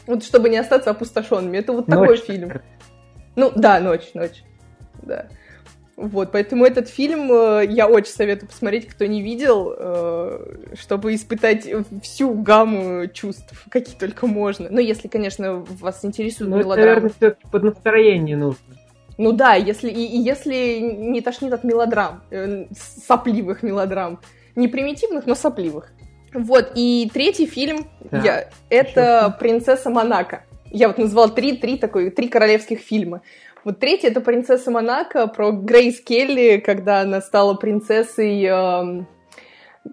[0.08, 1.58] Вот чтобы не остаться опустошенными.
[1.58, 2.00] Это вот ночь.
[2.00, 2.62] такой фильм.
[3.36, 4.44] Ну, да, ночь, ночь.
[5.02, 5.28] Да.
[5.96, 11.68] Вот, поэтому этот фильм э, я очень советую посмотреть, кто не видел, э, чтобы испытать
[12.02, 14.68] всю гамму чувств, какие только можно.
[14.72, 16.60] Ну, если, конечно, вас интересует ну.
[16.60, 18.76] Это, наверное, все под настроение нужно.
[19.22, 22.66] Ну да, если, и, и если не тошнит от мелодрам, э,
[23.08, 24.20] сопливых мелодрам.
[24.56, 25.94] Не примитивных, но сопливых.
[26.34, 28.24] Вот, и третий фильм да.
[28.24, 30.44] я, это «Принцесса Монако».
[30.72, 33.22] Я вот назвала три, три, такой, три королевских фильма.
[33.64, 39.06] Вот третий это «Принцесса Монако» про Грейс Келли, когда она стала принцессой э,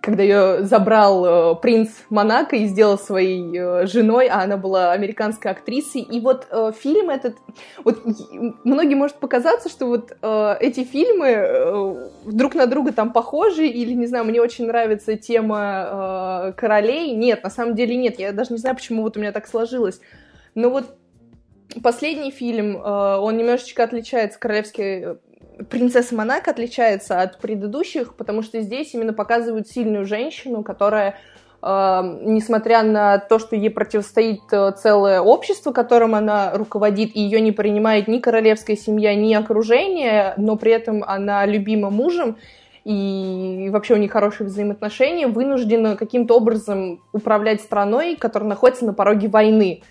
[0.03, 5.51] когда ее забрал э, принц Монако и сделал своей э, женой, а она была американской
[5.51, 6.03] актрисой.
[6.03, 7.37] И вот э, фильм этот...
[7.85, 8.03] Вот
[8.65, 13.95] многие может показаться, что вот э, эти фильмы э, друг на друга там похожи, или,
[13.95, 17.15] не знаю, мне очень нравится тема э, королей.
[17.15, 18.19] Нет, на самом деле нет.
[18.19, 20.01] Я даже не знаю, почему вот у меня так сложилось.
[20.55, 20.85] Но вот
[21.83, 25.17] последний фильм, э, он немножечко отличается, королевский
[25.71, 31.17] принцесса Монако отличается от предыдущих, потому что здесь именно показывают сильную женщину, которая
[31.61, 37.41] Uh, несмотря на то, что ей противостоит uh, целое общество, которым она руководит, и ее
[37.41, 42.37] не принимает ни королевская семья, ни окружение, но при этом она любима мужем,
[42.85, 49.27] и вообще у них хорошие взаимоотношения, вынуждена каким-то образом управлять страной, которая находится на пороге
[49.27, 49.83] войны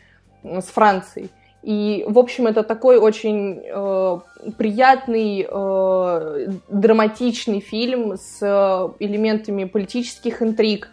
[0.43, 1.29] с Францией.
[1.63, 4.19] И, в общем, это такой очень э,
[4.57, 10.89] приятный, э, драматичный фильм с э, элементами политических интриг,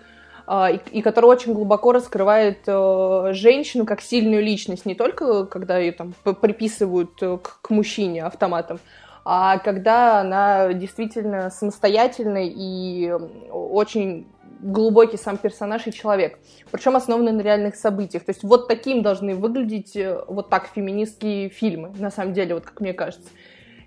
[0.48, 5.78] э, и, и который очень глубоко раскрывает э, женщину как сильную личность, не только когда
[5.78, 8.80] ее там приписывают э, к, к мужчине автоматом,
[9.24, 13.16] а когда она действительно самостоятельная и э,
[13.50, 14.26] очень
[14.60, 16.38] глубокий сам персонаж и человек,
[16.70, 18.24] причем основанный на реальных событиях.
[18.24, 22.64] То есть вот таким должны выглядеть э, вот так феминистские фильмы, на самом деле, вот
[22.64, 23.28] как мне кажется.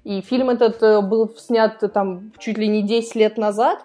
[0.04, 3.84] И фильм этот э, был снят там чуть ли не 10 лет назад,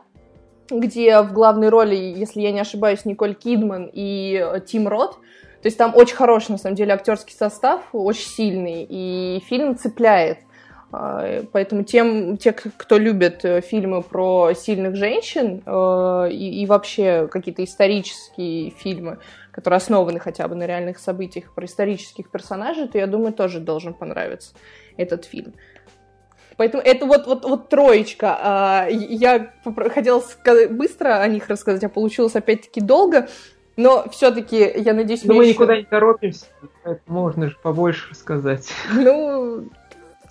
[0.70, 5.18] где в главной роли, если я не ошибаюсь, Николь Кидман и э, Тим Рот.
[5.62, 10.38] То есть там очень хороший, на самом деле, актерский состав, очень сильный, и фильм цепляет.
[10.92, 17.28] А, поэтому тем, те, кто любит э, фильмы про сильных женщин э, и, и вообще
[17.28, 19.18] какие-то исторические фильмы,
[19.52, 23.94] которые основаны хотя бы на реальных событиях про исторических персонажей, то я думаю, тоже должен
[23.94, 24.54] понравиться
[24.98, 25.54] этот фильм.
[26.58, 28.36] Поэтому это вот, вот, вот троечка.
[28.38, 30.22] А, я хотела
[30.68, 33.28] быстро о них рассказать, а получилось опять-таки долго.
[33.76, 35.54] Но все-таки, я надеюсь, Но мы еще...
[35.54, 36.44] никуда не торопимся,
[37.06, 38.70] можно же побольше рассказать.
[38.92, 39.70] Ну,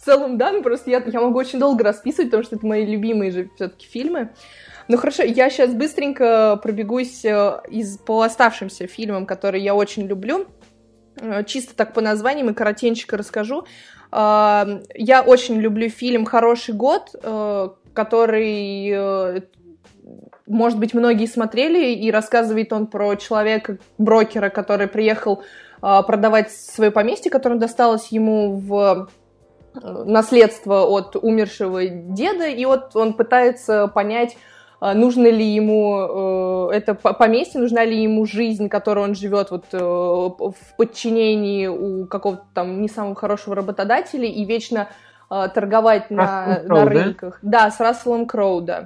[0.02, 2.86] в целом, да, ну просто я, я могу очень долго расписывать, потому что это мои
[2.86, 4.32] любимые же все-таки фильмы.
[4.88, 10.48] Ну хорошо, я сейчас быстренько пробегусь э, из, по оставшимся фильмам, которые я очень люблю.
[11.18, 13.66] Э, чисто так по названиям и коротенько расскажу.
[14.12, 17.16] Э, я очень люблю фильм «Хороший год»,
[17.94, 19.44] который
[20.48, 25.44] может быть, многие смотрели, и рассказывает он про человека-брокера, который приехал
[25.80, 29.08] продавать свое поместье, которое досталось ему в
[29.74, 34.36] наследство от умершего деда, и вот он пытается понять,
[34.82, 39.66] а, нужно ли ему э, это поместье, нужна ли ему жизнь, которой он живет вот
[39.74, 44.88] э, в подчинении у какого-то там не самого хорошего работодателя и вечно
[45.30, 47.40] э, торговать на, Кроу, на рынках.
[47.44, 47.66] Да?
[47.66, 48.86] да, с Расселом Кроу, да.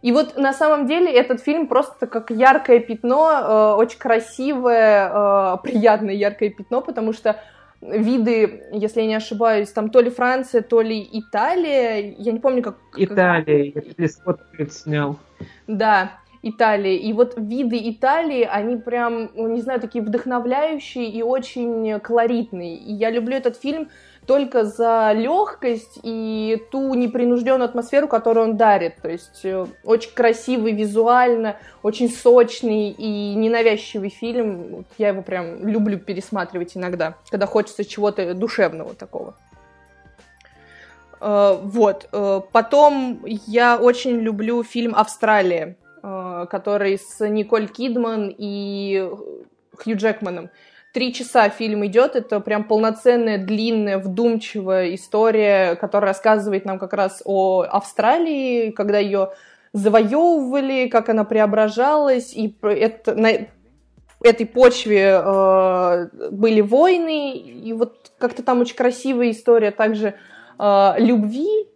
[0.00, 6.50] И вот на самом деле этот фильм просто как яркое пятно, очень красивое, приятное яркое
[6.50, 7.40] пятно, потому что
[7.80, 12.62] виды, если я не ошибаюсь, там то ли Франция, то ли Италия, я не помню,
[12.62, 12.76] как...
[12.96, 15.18] Италия, если Скотт снял.
[15.66, 16.12] Да,
[16.42, 16.96] Италия.
[16.96, 22.76] И вот виды Италии, они прям, ну, не знаю, такие вдохновляющие и очень колоритные.
[22.76, 23.88] И я люблю этот фильм
[24.26, 28.96] только за легкость и ту непринужденную атмосферу, которую он дарит.
[29.00, 34.84] То есть э, очень красивый визуально, очень сочный и ненавязчивый фильм.
[34.98, 39.34] Я его прям люблю пересматривать иногда, когда хочется чего-то душевного такого.
[41.20, 42.08] Э, вот.
[42.12, 49.10] Э, потом я очень люблю фильм «Австралия», который с Николь Кидман и
[49.76, 50.50] Хью Джекманом
[50.96, 57.20] три часа фильм идет, это прям полноценная, длинная, вдумчивая история, которая рассказывает нам как раз
[57.26, 59.32] о Австралии, когда ее
[59.74, 63.28] завоевывали, как она преображалась, и это, на
[64.22, 70.14] этой почве э, были войны, и вот как-то там очень красивая история также
[70.58, 71.68] э, любви,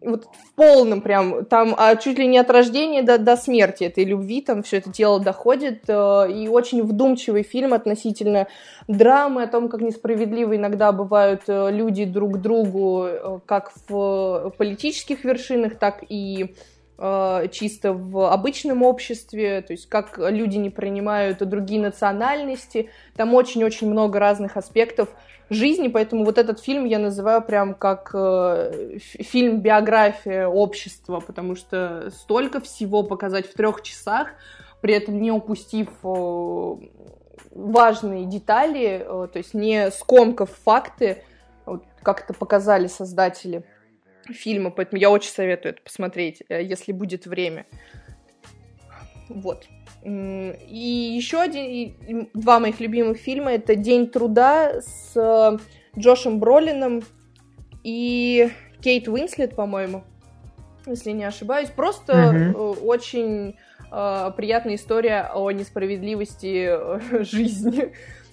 [0.00, 4.04] вот в полном прям, там а чуть ли не от рождения до, до смерти этой
[4.04, 8.46] любви, там все это дело доходит, э, и очень вдумчивый фильм относительно
[8.86, 15.24] драмы, о том, как несправедливо иногда бывают э, люди друг другу, э, как в политических
[15.24, 16.54] вершинах, так и
[16.98, 23.90] э, чисто в обычном обществе, то есть как люди не принимают другие национальности, там очень-очень
[23.90, 25.08] много разных аспектов,
[25.50, 32.10] жизни, поэтому вот этот фильм я называю прям как э, фильм биография общества, потому что
[32.10, 34.28] столько всего показать в трех часах,
[34.80, 36.74] при этом не упустив э,
[37.52, 41.22] важные детали, э, то есть не скомкав факты,
[41.66, 43.64] вот, как это показали создатели
[44.26, 47.66] фильма, поэтому я очень советую это посмотреть, э, если будет время.
[49.28, 49.66] Вот.
[50.04, 55.58] И еще один, два моих любимых фильма это День труда с э,
[55.98, 57.02] Джошем Бролином
[57.82, 60.04] и Кейт Уинслет, по-моему,
[60.86, 61.70] если не ошибаюсь.
[61.70, 62.80] Просто mm-hmm.
[62.84, 63.56] очень
[63.90, 67.92] э, приятная история о несправедливости э, жизни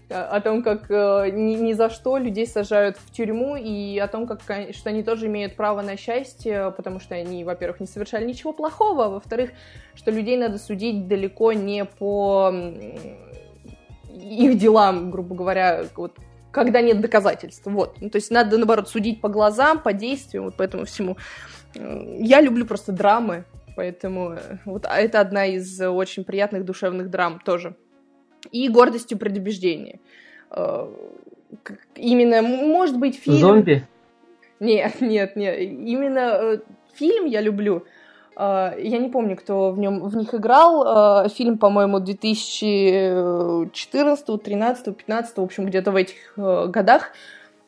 [0.09, 4.27] о том, как э, ни, ни за что людей сажают в тюрьму, и о том,
[4.27, 8.53] как, что они тоже имеют право на счастье, потому что они, во-первых, не совершали ничего
[8.53, 9.51] плохого, а во-вторых,
[9.95, 12.53] что людей надо судить далеко не по
[14.13, 16.17] их делам, грубо говоря, вот,
[16.51, 17.65] когда нет доказательств.
[17.65, 17.99] Вот.
[17.99, 21.17] Ну, то есть надо, наоборот, судить по глазам, по действиям, вот по этому всему.
[21.73, 23.45] Я люблю просто драмы,
[23.75, 27.75] поэтому э, вот а это одна из очень приятных душевных драм тоже
[28.51, 29.99] и гордостью предубеждения.
[30.51, 30.87] Э,
[31.95, 33.37] именно, может быть, фильм...
[33.37, 33.85] Зомби?
[34.59, 35.59] Нет, нет, нет.
[35.59, 36.59] Именно э,
[36.93, 37.83] фильм я люблю.
[38.37, 41.27] Э, я не помню, кто в нем в них играл.
[41.29, 47.11] Фильм, по-моему, 2014, 13, 15, в общем, где-то в этих годах.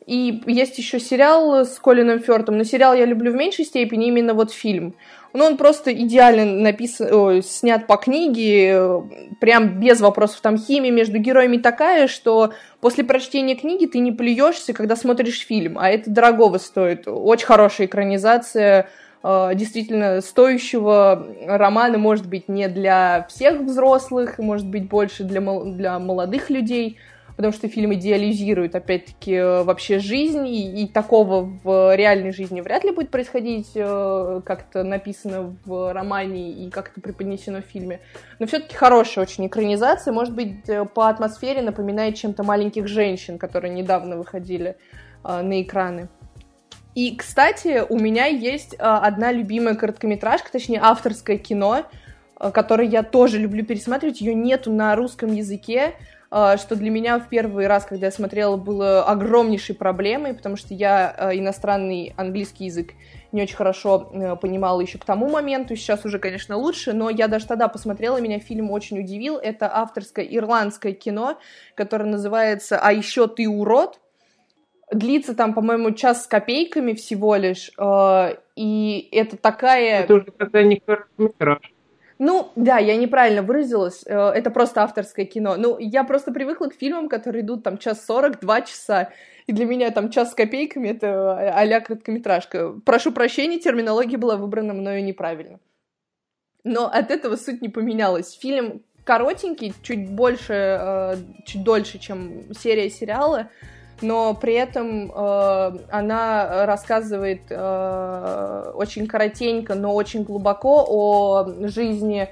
[0.06, 4.34] И есть еще сериал с Колином Фёртом, но сериал я люблю в меньшей степени, именно
[4.34, 4.94] вот фильм.
[5.34, 9.04] Ну, он просто идеально написан, о, снят по книге,
[9.40, 10.42] прям без вопросов.
[10.42, 15.78] Там химия между героями такая, что после прочтения книги ты не плюешься, когда смотришь фильм,
[15.80, 17.08] а это дорогого стоит.
[17.08, 18.90] Очень хорошая экранизация
[19.24, 26.00] э, действительно стоящего романа, может быть, не для всех взрослых, может быть, больше для, для
[26.00, 26.98] молодых людей
[27.38, 32.84] потому что фильм идеализирует, опять-таки, э, вообще жизнь, и, и такого в реальной жизни вряд
[32.84, 38.02] ли будет происходить, э, как-то написано в романе и как-то преподнесено в фильме.
[38.40, 43.72] Но все-таки хорошая очень экранизация, может быть, э, по атмосфере напоминает чем-то маленьких женщин, которые
[43.72, 44.76] недавно выходили
[45.24, 46.08] на экраны.
[46.96, 51.84] И, кстати, у меня есть одна любимая короткометражка, точнее, авторское кино,
[52.40, 54.22] которое я тоже люблю пересматривать.
[54.22, 55.96] Ее нету на русском языке.
[56.30, 60.74] А, что для меня в первый раз, когда я смотрела, было огромнейшей проблемой, потому что
[60.74, 62.92] я а, иностранный английский язык
[63.32, 67.28] не очень хорошо э, понимала еще к тому моменту, сейчас уже, конечно, лучше, но я
[67.28, 69.38] даже тогда посмотрела, меня фильм очень удивил.
[69.38, 71.38] Это авторское ирландское кино,
[71.76, 74.00] которое называется «А еще ты урод»,
[74.92, 80.04] длится там, по-моему, час с копейками всего лишь, э, и это такая...
[80.04, 81.74] Это уже когда не короткометраж.
[82.20, 85.56] Ну, да, я неправильно выразилась, э, это просто авторское кино.
[85.58, 89.12] Ну, я просто привыкла к фильмам, которые идут там час сорок, два часа,
[89.46, 92.74] и для меня там час с копейками— это а-ля короткометражка.
[92.86, 95.60] Прошу прощения, терминология была выбрана мною неправильно.
[96.64, 98.34] Но от этого суть не поменялась.
[98.34, 101.16] Фильм коротенький, чуть больше, э,
[101.46, 103.50] чуть дольше, чем серия сериала,
[104.02, 112.30] но при этом э, она рассказывает э, очень коротенько, но очень глубоко о жизни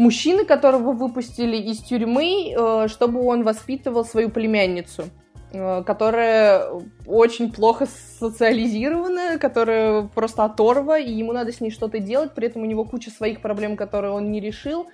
[0.00, 5.04] мужчины, которого выпустили из тюрьмы, э, чтобы он воспитывал свою племянницу,
[5.52, 6.68] э, которая
[7.06, 7.86] очень плохо
[8.18, 12.84] социализирована, которая просто оторва, и ему надо с ней что-то делать, при этом у него
[12.84, 14.86] куча своих проблем, которые он не решил,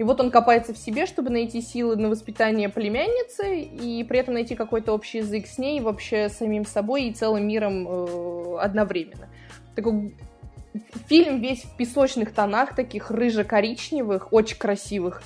[0.00, 4.32] и вот он копается в себе, чтобы найти силы на воспитание племянницы и при этом
[4.32, 9.28] найти какой-то общий язык с ней, вообще самим собой и целым миром э, одновременно.
[9.76, 10.14] Такой
[11.06, 15.22] фильм весь в песочных тонах, таких рыжо-коричневых, очень красивых.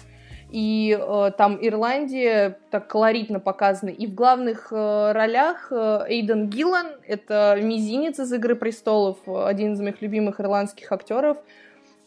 [0.50, 3.90] И э, там Ирландия так колоритно показана.
[3.90, 9.80] И в главных э, ролях э, Эйден Гиллан, это мизинец из «Игры престолов», один из
[9.80, 11.36] моих любимых ирландских актеров–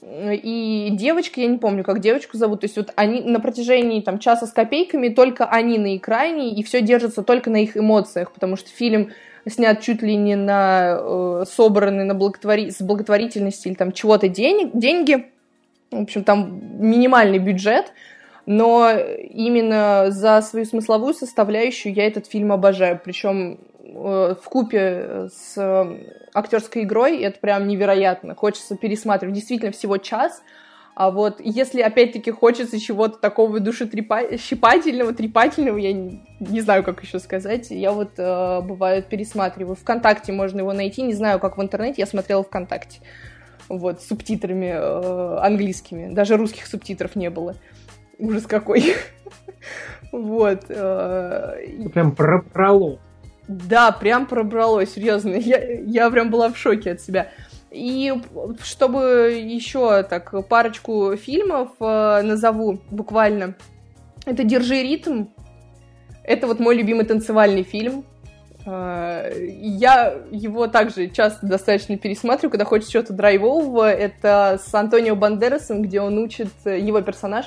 [0.09, 4.19] и девочка, я не помню, как девочку зовут, то есть вот они на протяжении там
[4.19, 8.55] часа с копейками только они на экране, и все держится только на их эмоциях, потому
[8.55, 9.11] что фильм
[9.47, 12.71] снят чуть ли не на э, собранный на благотвори...
[12.71, 15.25] с благотворительности или там чего-то денег, деньги,
[15.91, 17.93] в общем, там минимальный бюджет,
[18.45, 23.59] но именно за свою смысловую составляющую я этот фильм обожаю, причем
[23.93, 28.35] в купе с э, актерской игрой, это прям невероятно.
[28.35, 29.35] Хочется пересматривать.
[29.35, 30.41] Действительно, всего час.
[30.95, 37.19] А вот если опять-таки хочется чего-то такого душетрепательного, трепательного, я не, не знаю, как еще
[37.19, 39.75] сказать, я вот э, бывает пересматриваю.
[39.75, 42.99] Вконтакте можно его найти, не знаю, как в интернете, я смотрела ВКонтакте.
[43.69, 46.11] Вот, с субтитрами э, английскими.
[46.11, 47.55] Даже русских субтитров не было.
[48.17, 48.95] Ужас какой.
[50.11, 50.65] Вот.
[50.69, 51.57] Э,
[51.93, 52.99] прям пробрало.
[53.47, 55.35] Да, прям пробрало, серьезно.
[55.35, 57.31] Я, я прям была в шоке от себя.
[57.71, 58.13] И
[58.63, 63.55] чтобы еще так парочку фильмов э, назову буквально.
[64.25, 65.25] Это «Держи ритм».
[66.23, 68.03] Это вот мой любимый танцевальный фильм.
[68.65, 73.89] А, я его также часто достаточно пересматриваю, когда хочется чего-то драйвового.
[73.89, 77.45] Это с Антонио Бандерасом, где он учит, его персонаж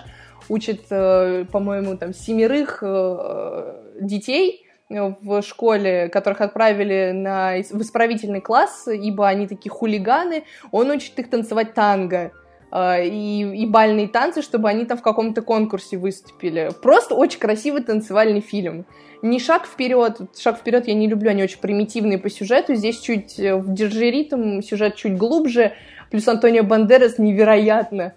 [0.48, 8.88] учит, э, по-моему, там семерых э, детей в школе, которых отправили на, в исправительный класс,
[8.88, 10.45] ибо они такие хулиганы.
[10.72, 12.32] Он учит их танцевать танго.
[12.72, 16.70] Э, и, и бальные танцы, чтобы они там в каком-то конкурсе выступили.
[16.82, 18.86] Просто очень красивый танцевальный фильм.
[19.22, 22.74] Не шаг вперед, шаг вперед я не люблю, они очень примитивные по сюжету.
[22.74, 25.72] Здесь чуть э, в держи ритм, сюжет чуть глубже.
[26.11, 28.14] Плюс Антонио Бандерас невероятно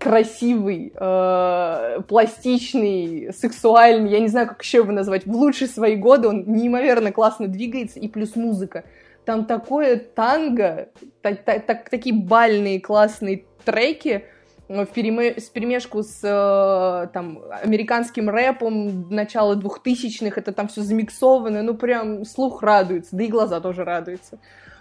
[0.00, 6.28] красивый, э, пластичный, сексуальный, я не знаю, как еще его назвать, в лучшие свои годы
[6.28, 8.84] он неимоверно классно двигается, и плюс музыка.
[9.26, 10.88] Там такое танго,
[11.20, 14.24] так, так, так, такие бальные классные треки
[14.68, 15.38] в переме...
[15.38, 22.24] с перемешку с э, там, американским рэпом начала двухтысячных, это там все замиксовано, ну прям
[22.24, 24.38] слух радуется, да и глаза тоже радуются.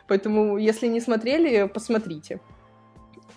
[0.07, 2.39] Поэтому, если не смотрели, посмотрите.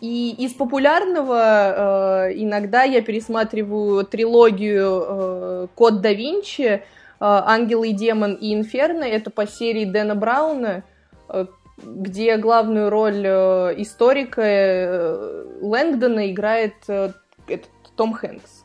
[0.03, 6.81] И из популярного э, иногда я пересматриваю трилогию э, Код да Винчи, э,
[7.21, 9.05] Ангел и демон и Инферно.
[9.05, 10.83] Это по серии Дэна Брауна.
[11.29, 11.47] Э,
[11.83, 17.13] где главную роль э, историка э, Лэнгдона играет э,
[17.49, 18.65] этот Том Хэнкс.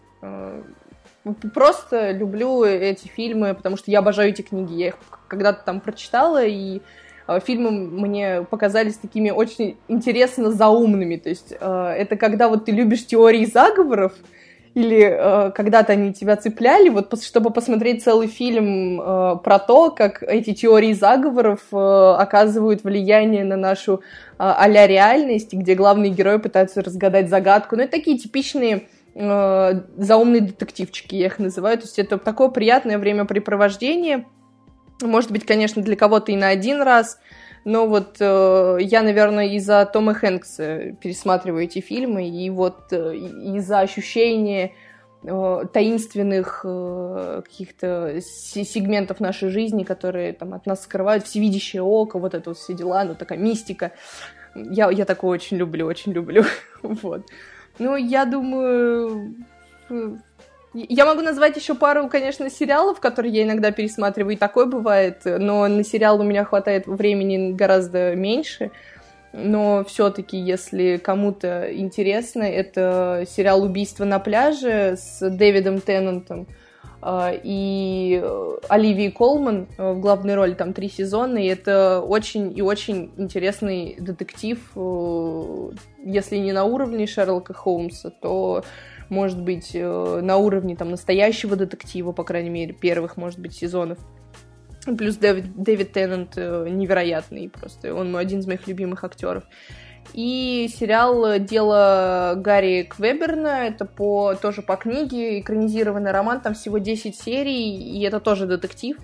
[1.53, 4.73] Просто люблю эти фильмы, потому что я обожаю эти книги.
[4.73, 4.95] Я их
[5.27, 6.81] когда-то там прочитала, и
[7.43, 11.17] фильмы мне показались такими очень интересно заумными.
[11.17, 14.13] То есть это когда вот ты любишь теории заговоров,
[14.77, 20.21] или э, когда-то они тебя цепляли, вот чтобы посмотреть целый фильм э, про то, как
[20.21, 23.99] эти теории заговоров э, оказывают влияние на нашу э,
[24.37, 27.75] а-ля реальность, где главные герои пытаются разгадать загадку.
[27.75, 28.83] Ну, это такие типичные
[29.15, 31.79] э, заумные детективчики, я их называю.
[31.79, 34.25] То есть это такое приятное времяпрепровождение.
[35.01, 37.19] Может быть, конечно, для кого-то и на один раз,
[37.65, 43.79] но вот э, я, наверное, из-за Тома Хэнкса пересматриваю эти фильмы, и вот э, из-за
[43.79, 44.73] ощущения
[45.23, 52.33] э, таинственных э, каких-то сегментов нашей жизни, которые там от нас скрывают, всевидящее око, вот
[52.33, 53.91] это вот все дела, ну такая мистика.
[54.55, 56.43] Я, я такое очень люблю, очень люблю.
[56.81, 57.25] вот.
[57.79, 59.35] Ну, я думаю,
[60.89, 65.67] я могу назвать еще пару, конечно, сериалов, которые я иногда пересматриваю, и такое бывает, но
[65.67, 68.71] на сериал у меня хватает времени гораздо меньше.
[69.33, 76.47] Но все-таки, если кому-то интересно, это сериал «Убийство на пляже» с Дэвидом Теннантом
[77.01, 78.23] а, и
[78.69, 84.59] Оливией Колман в главной роли, там три сезона, и это очень и очень интересный детектив,
[84.75, 85.69] э,
[86.03, 88.63] если не на уровне Шерлока Холмса, то
[89.09, 93.97] может быть, э, на уровне там настоящего детектива, по крайней мере, первых, может быть, сезонов.
[94.85, 99.43] Плюс Дэвид, Дэвид Теннант э, невероятный просто, он один из моих любимых актеров.
[100.13, 107.13] И сериал «Дело Гарри Квеберна», это по, тоже по книге, экранизированный роман, там всего 10
[107.13, 108.97] серий, и это тоже детектив.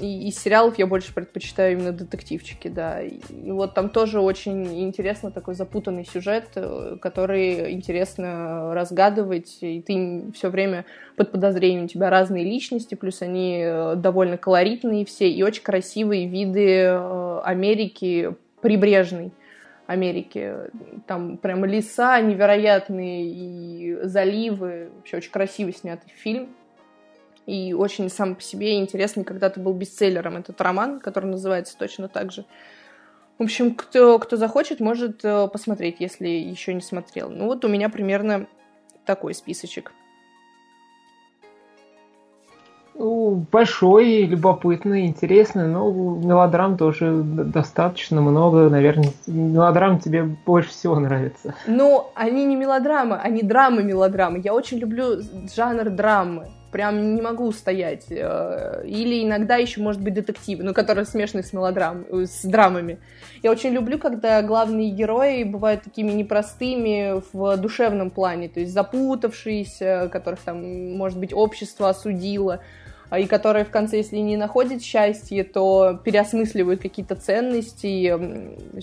[0.00, 3.02] И из сериалов я больше предпочитаю именно детективчики, да.
[3.02, 9.82] И, и вот там тоже очень интересно такой запутанный сюжет, э, который интересно разгадывать, и
[9.82, 10.84] ты все время
[11.16, 16.26] под подозрением у тебя разные личности, плюс они э, довольно колоритные все, и очень красивые
[16.26, 19.32] виды э, Америки прибрежной.
[19.86, 20.52] Америки.
[21.06, 24.90] Там прям леса невероятные и заливы.
[24.96, 26.50] Вообще очень красиво снятый фильм
[27.48, 32.30] и очень сам по себе интересный, когда-то был бестселлером этот роман, который называется точно так
[32.30, 32.44] же.
[33.38, 37.30] В общем, кто, кто захочет, может э, посмотреть, если еще не смотрел.
[37.30, 38.46] Ну вот у меня примерно
[39.06, 39.92] такой списочек.
[42.94, 49.12] Ну, большой, любопытный, интересный, но мелодрам тоже достаточно много, наверное.
[49.26, 51.54] Мелодрам тебе больше всего нравится.
[51.66, 54.42] Ну, они не мелодрамы, они драмы-мелодрамы.
[54.44, 55.22] Я очень люблю
[55.54, 58.06] жанр драмы прям не могу устоять.
[58.10, 62.98] Э, или иногда еще, может быть, детективы, ну, которые смешаны с мелодрам, с драмами.
[63.42, 70.08] Я очень люблю, когда главные герои бывают такими непростыми в душевном плане, то есть запутавшиеся,
[70.12, 72.60] которых там, может быть, общество осудило,
[73.16, 78.12] и которые в конце, если не находят счастье, то переосмысливают какие-то ценности,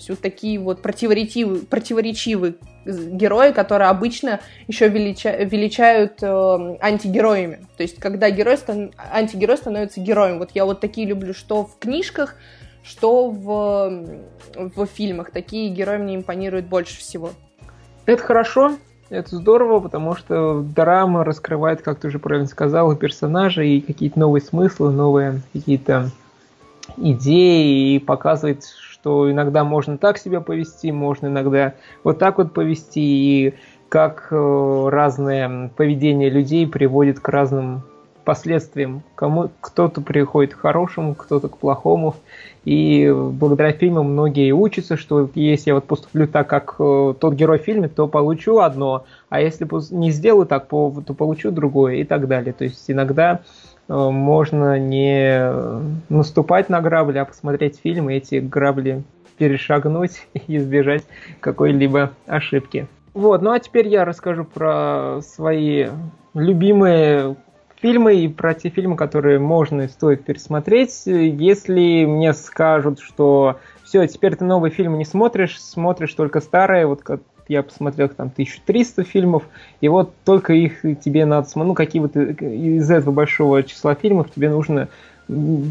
[0.08, 2.54] вот такие вот противоречивые, противоречивые
[2.84, 7.66] герои, которые обычно еще велича, величают э, антигероями.
[7.76, 10.38] То есть когда герой стан, антигерой становится героем.
[10.38, 12.36] Вот я вот такие люблю, что в книжках,
[12.82, 14.06] что в,
[14.54, 15.30] в фильмах.
[15.30, 17.30] Такие герои мне импонируют больше всего.
[18.06, 18.76] Это хорошо.
[19.08, 24.18] Это здорово, потому что драма раскрывает, как ты уже правильно сказал, и персонажей, и какие-то
[24.18, 26.10] новые смыслы, новые какие-то
[26.96, 33.00] идеи и показывает, что иногда можно так себя повести, можно иногда вот так вот повести,
[33.00, 33.54] и
[33.88, 37.82] как э, разное поведение людей приводит к разным
[38.26, 39.02] последствиям.
[39.14, 42.16] Кому кто-то приходит к хорошему, кто-то к плохому.
[42.64, 47.60] И благодаря фильму многие учатся, что если я вот поступлю так, как э, тот герой
[47.60, 52.26] в фильме, то получу одно, а если не сделаю так, то получу другое и так
[52.26, 52.52] далее.
[52.52, 53.42] То есть иногда
[53.88, 55.48] э, можно не
[56.08, 59.04] наступать на грабли, а посмотреть фильм и эти грабли
[59.38, 61.04] перешагнуть и избежать
[61.38, 62.88] какой-либо ошибки.
[63.14, 65.86] Вот, ну а теперь я расскажу про свои
[66.34, 67.36] любимые
[67.80, 71.02] фильмы и про те фильмы, которые можно и стоит пересмотреть.
[71.06, 77.02] Если мне скажут, что все, теперь ты новые фильмы не смотришь, смотришь только старые, вот
[77.02, 79.44] как я посмотрел там 1300 фильмов,
[79.80, 84.30] и вот только их тебе надо смотреть, ну какие вот из этого большого числа фильмов
[84.34, 84.88] тебе нужно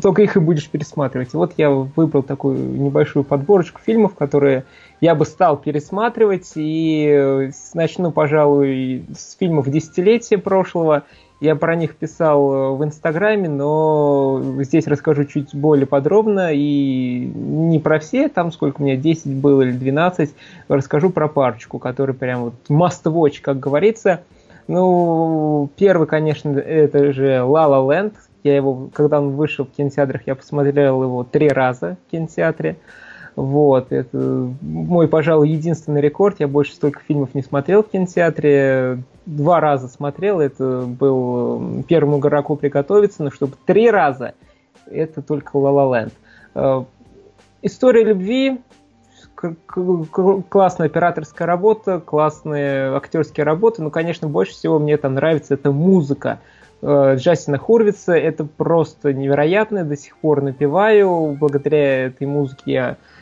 [0.01, 1.33] только их и будешь пересматривать.
[1.33, 4.65] Вот я выбрал такую небольшую подборочку фильмов, которые
[5.01, 11.03] я бы стал пересматривать, и начну, пожалуй, с фильмов десятилетия прошлого,
[11.45, 16.49] я про них писал э, в Инстаграме, но здесь расскажу чуть более подробно.
[16.51, 20.33] И не про все, там сколько у меня, 10 было или 12.
[20.67, 24.21] Расскажу про парочку, который прям вот must watch, как говорится.
[24.67, 28.13] Ну, первый, конечно, это же La La Land.
[28.43, 32.77] Я его, когда он вышел в кинотеатрах, я посмотрел его три раза в кинотеатре.
[33.35, 34.17] Вот, это
[34.61, 36.37] мой, пожалуй, единственный рекорд.
[36.39, 39.03] Я больше столько фильмов не смотрел в кинотеатре.
[39.25, 44.35] Два раза смотрел, это был первому игроку приготовиться, но чтобы три раза,
[44.85, 46.11] это только La La
[46.55, 46.85] Land.
[47.61, 48.61] История любви,
[50.47, 56.39] классная операторская работа, классные актерские работы, но, конечно, больше всего мне там нравится эта музыка.
[56.83, 63.14] Э, Джастина Хурвица, это просто невероятно, до сих пор напеваю, благодаря этой музыке я Э,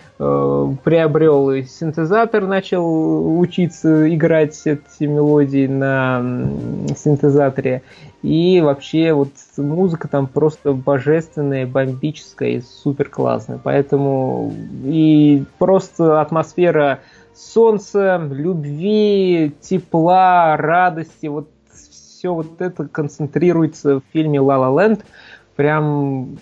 [0.84, 6.21] приобрел синтезатор, начал учиться играть эти мелодии на
[6.95, 7.82] синтезаторе.
[8.21, 13.59] И вообще вот музыка там просто божественная, бомбическая и супер классная.
[13.61, 14.53] Поэтому
[14.86, 16.99] и просто атмосфера
[17.36, 25.03] солнца, любви, тепла, радости, вот все вот это концентрируется в фильме «Ла Ла Ленд».
[25.57, 26.38] Прям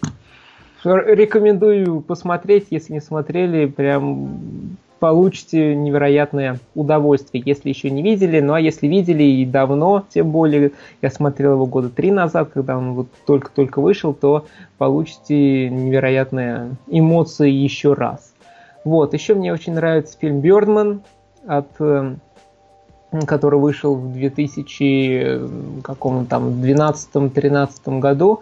[0.83, 8.39] Рекомендую посмотреть, если не смотрели, прям получите невероятное удовольствие, если еще не видели.
[8.39, 10.71] Ну а если видели и давно, тем более,
[11.01, 14.45] я смотрел его года три назад, когда он вот только-только вышел, то
[14.77, 18.33] получите невероятные эмоции еще раз.
[18.83, 21.01] Вот, еще мне очень нравится фильм «Бёрдман»,
[21.47, 22.15] от, э,
[23.25, 28.41] который вышел в 2000 каком там 12-13 году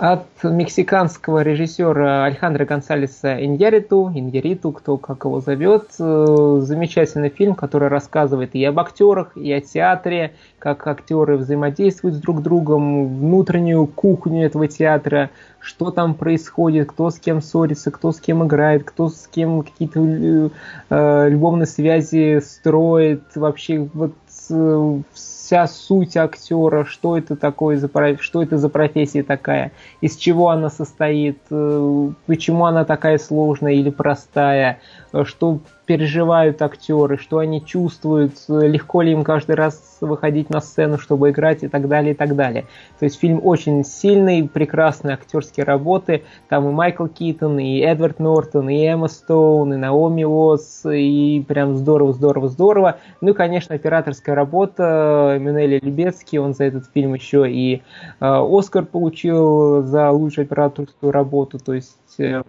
[0.00, 5.90] от мексиканского режиссера Альхандро Гонсалеса Иньяриту, Иньяриту, кто как его зовет.
[5.98, 12.18] Э, замечательный фильм, который рассказывает и об актерах, и о театре, как актеры взаимодействуют с
[12.18, 15.28] друг другом, внутреннюю кухню этого театра,
[15.58, 20.00] что там происходит, кто с кем ссорится, кто с кем играет, кто с кем какие-то
[20.00, 20.48] э,
[20.88, 24.14] э любовные связи строит, вообще вот
[25.50, 27.90] вся суть актера, что это такое за
[28.20, 33.90] что это за профессия такая, из чего она состоит, э, почему она такая сложная или
[33.90, 34.78] простая,
[35.12, 35.58] э, что
[35.90, 41.64] переживают актеры, что они чувствуют, легко ли им каждый раз выходить на сцену, чтобы играть
[41.64, 42.66] и так далее, и так далее.
[43.00, 46.22] То есть фильм очень сильный, прекрасные актерские работы.
[46.48, 51.74] Там и Майкл Китон, и Эдвард Нортон, и Эмма Стоун, и Наоми Уотс, и прям
[51.74, 52.98] здорово, здорово, здорово.
[53.20, 57.80] Ну и, конечно, операторская работа Эминели Любецкий, он за этот фильм еще и э,
[58.20, 61.58] Оскар получил за лучшую операторскую работу.
[61.58, 62.42] То есть э,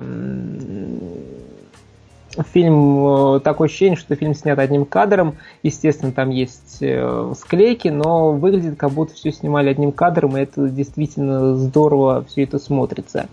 [2.51, 5.35] фильм, э, такое ощущение, что фильм снят одним кадром.
[5.63, 10.69] Естественно, там есть э, склейки, но выглядит, как будто все снимали одним кадром, и это
[10.69, 13.27] действительно здорово все это смотрится.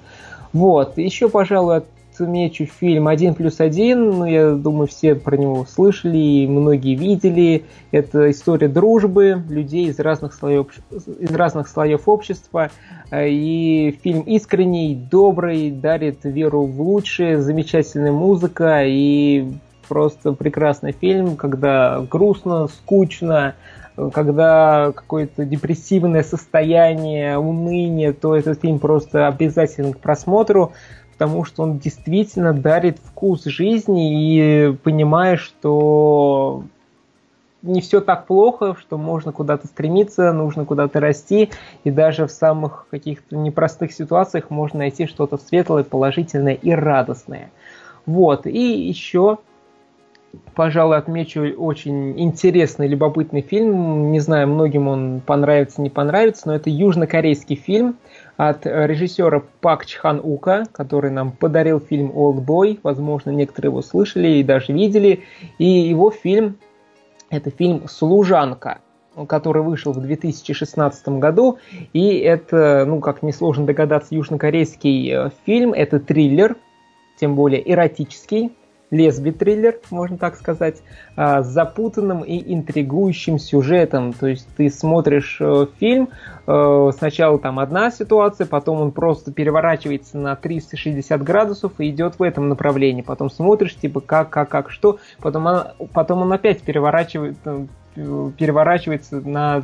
[0.53, 0.99] Вот.
[0.99, 1.83] Еще, пожалуй,
[2.21, 4.11] отмечу фильм «Один плюс один».
[4.11, 7.65] Ну, я думаю, все про него слышали и многие видели.
[7.91, 12.71] Это история дружбы людей из разных слоев, из разных слоев общества.
[13.15, 19.47] И фильм искренний, добрый, дарит веру в лучшее, замечательная музыка и
[19.89, 23.55] просто прекрасный фильм, когда грустно, скучно,
[24.13, 30.73] когда какое-то депрессивное состояние, уныние, то этот фильм просто обязателен к просмотру
[31.19, 36.63] потому что он действительно дарит вкус жизни и понимаешь, что
[37.63, 41.51] не все так плохо, что можно куда-то стремиться, нужно куда-то расти,
[41.83, 47.51] и даже в самых каких-то непростых ситуациях можно найти что-то светлое, положительное и радостное.
[48.07, 49.39] Вот, и еще,
[50.55, 56.71] пожалуй, отмечу очень интересный, любопытный фильм, не знаю, многим он понравится, не понравится, но это
[56.71, 57.97] южнокорейский фильм
[58.39, 64.45] от режиссера Пак Чхан Ука, который нам подарил фильм «Олдбой», возможно, некоторые его слышали и
[64.45, 65.25] даже видели,
[65.59, 66.57] и его фильм
[67.31, 68.79] это фильм «Служанка»,
[69.27, 71.59] который вышел в 2016 году.
[71.93, 75.73] И это, ну, как несложно догадаться, южнокорейский э, фильм.
[75.73, 76.57] Это триллер,
[77.19, 78.53] тем более эротический
[78.91, 80.77] лесби-триллер, можно так сказать,
[81.17, 84.13] а, с запутанным и интригующим сюжетом.
[84.13, 86.09] То есть ты смотришь э, фильм,
[86.47, 92.23] э, сначала там одна ситуация, потом он просто переворачивается на 360 градусов и идет в
[92.23, 93.03] этом направлении.
[93.03, 94.99] Потом смотришь, типа, как, как, как, что.
[95.21, 97.67] Потом, она, потом он опять переворачивает, э,
[98.39, 99.63] переворачивается на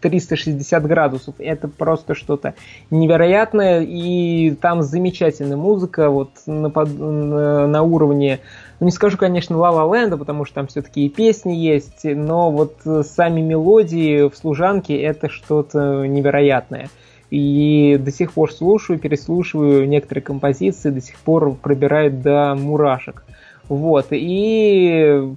[0.00, 1.34] 360 градусов.
[1.38, 2.54] Это просто что-то
[2.90, 8.40] невероятное, и там замечательная музыка, вот на, на, на уровне,
[8.80, 12.50] ну не скажу, конечно, Ла Ла Ленда, потому что там все-таки и песни есть, но
[12.50, 16.88] вот сами мелодии в «Служанке» это что-то невероятное.
[17.30, 23.24] И до сих пор слушаю, переслушиваю некоторые композиции, до сих пор пробирают до мурашек.
[23.68, 25.34] Вот, и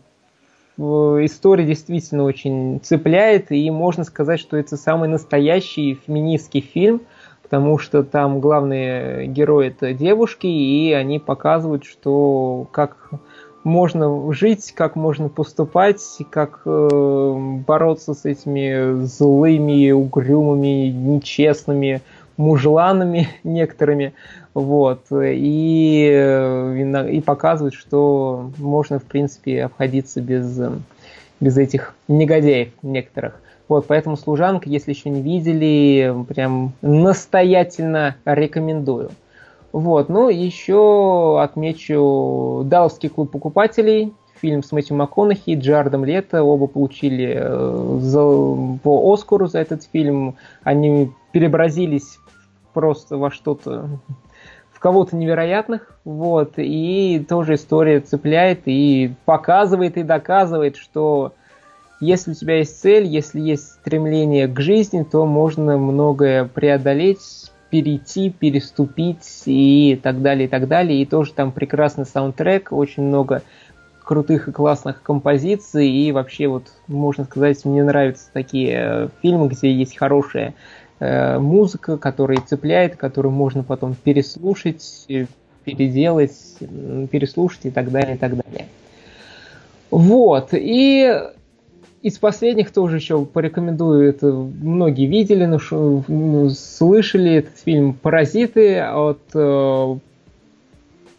[0.78, 7.02] история действительно очень цепляет, и можно сказать, что это самый настоящий феминистский фильм,
[7.42, 13.10] потому что там главные герои это девушки, и они показывают, что как
[13.64, 16.02] можно жить, как можно поступать,
[16.32, 22.02] как э, бороться с этими злыми, угрюмыми, нечестными
[22.38, 24.14] мужланами некоторыми,
[24.54, 30.72] вот, и, э, и показывает, что можно, в принципе, обходиться без, э,
[31.40, 33.42] без этих негодяев некоторых.
[33.68, 39.12] Вот, поэтому «Служанка», если еще не видели, прям настоятельно рекомендую.
[39.72, 46.44] Вот, ну, еще отмечу «Далласский клуб покупателей», фильм с Мэтью МакКонахи и Джардом Лето.
[46.44, 48.20] Оба получили э, за,
[48.82, 50.38] по Оскару за этот фильм.
[50.64, 52.20] Они переобразились
[52.74, 53.90] просто во что-то
[54.72, 61.34] в кого-то невероятных, вот, и тоже история цепляет и показывает и доказывает, что
[62.00, 68.30] если у тебя есть цель, если есть стремление к жизни, то можно многое преодолеть, перейти,
[68.30, 71.02] переступить и так далее, и так далее.
[71.02, 73.44] И тоже там прекрасный саундтрек, очень много
[74.04, 79.72] крутых и классных композиций, и вообще вот, можно сказать, мне нравятся такие э, фильмы, где
[79.72, 80.56] есть хорошая
[81.00, 85.08] Э, музыка, которая цепляет, которую можно потом переслушать,
[85.64, 88.68] переделать, переслушать и так далее, и так далее.
[89.92, 91.22] Вот, и
[92.02, 99.96] из последних тоже еще порекомендую, это многие видели, ну, слышали этот фильм «Паразиты» от э,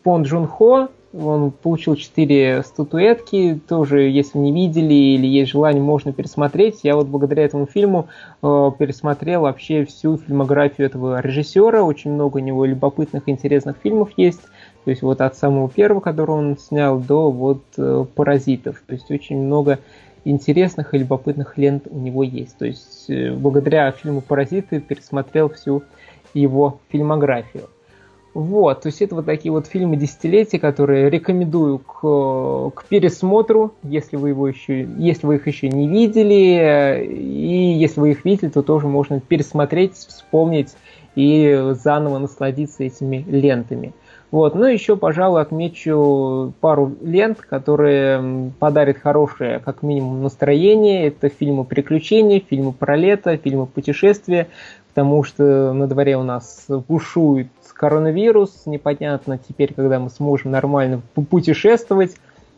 [0.02, 6.12] Пон Джун Хо, он получил 4 статуэтки, тоже, если не видели или есть желание, можно
[6.12, 6.80] пересмотреть.
[6.84, 8.08] Я вот благодаря этому фильму
[8.42, 11.82] э, пересмотрел вообще всю фильмографию этого режиссера.
[11.82, 14.42] Очень много у него любопытных, интересных фильмов есть.
[14.84, 18.80] То есть вот от самого первого, который он снял, до вот э, «Паразитов».
[18.86, 19.80] То есть очень много
[20.24, 22.56] интересных и любопытных лент у него есть.
[22.58, 25.82] То есть э, благодаря фильму «Паразиты» пересмотрел всю
[26.34, 27.68] его фильмографию.
[28.32, 34.16] Вот, то есть это вот такие вот фильмы десятилетия, которые рекомендую к, к пересмотру, если
[34.16, 38.62] вы, его еще, если вы их еще не видели, и если вы их видели, то
[38.62, 40.76] тоже можно пересмотреть, вспомнить
[41.16, 43.94] и заново насладиться этими лентами.
[44.30, 51.08] Вот, ну еще, пожалуй, отмечу пару лент, которые подарят хорошее, как минимум, настроение.
[51.08, 54.46] Это фильмы приключения, фильмы про лето, фильмы путешествия,
[54.88, 57.48] потому что на дворе у нас бушует
[57.80, 62.14] коронавирус, непонятно теперь, когда мы сможем нормально путешествовать,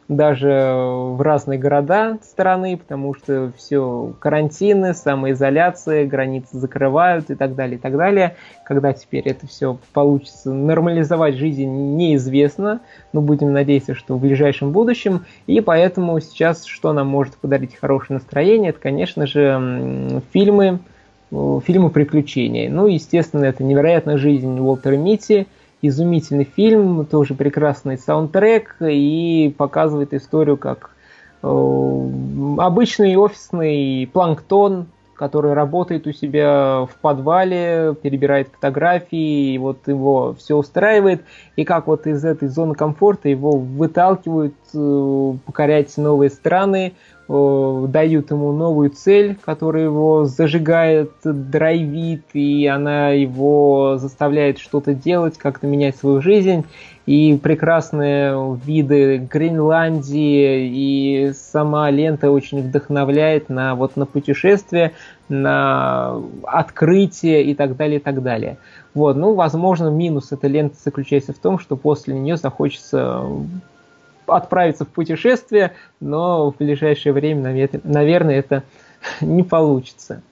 [0.08, 0.48] даже
[0.84, 7.80] в разные города страны, потому что все карантины, самоизоляция, границы закрывают и так далее, и
[7.80, 8.36] так далее.
[8.64, 12.80] Когда теперь это все получится нормализовать жизнь, неизвестно,
[13.12, 15.24] но будем надеяться, что в ближайшем будущем.
[15.46, 20.80] И поэтому сейчас что нам может подарить хорошее настроение, это, конечно же, фильмы,
[21.32, 22.68] Э, фильмы приключений.
[22.68, 25.46] Ну, естественно, это «Невероятная жизнь» Уолтера Митти,
[25.82, 30.90] изумительный фильм, тоже прекрасный саундтрек и показывает историю как
[31.42, 32.08] э,
[32.58, 40.56] обычный офисный планктон, который работает у себя в подвале, перебирает фотографии, и вот его все
[40.56, 41.22] устраивает,
[41.56, 46.94] и как вот из этой зоны комфорта его выталкивают, э, покорять новые страны,
[47.28, 55.66] дают ему новую цель, которая его зажигает, драйвит, и она его заставляет что-то делать, как-то
[55.66, 56.64] менять свою жизнь.
[57.04, 64.92] И прекрасные виды Гренландии, и сама лента очень вдохновляет на, вот, на путешествие,
[65.28, 68.56] на открытие и так далее, и так далее.
[68.94, 73.24] Вот, ну, возможно, минус этой ленты заключается в том, что после нее захочется
[74.34, 78.62] отправиться в путешествие, но в ближайшее время, наверное, это
[79.20, 80.22] не получится.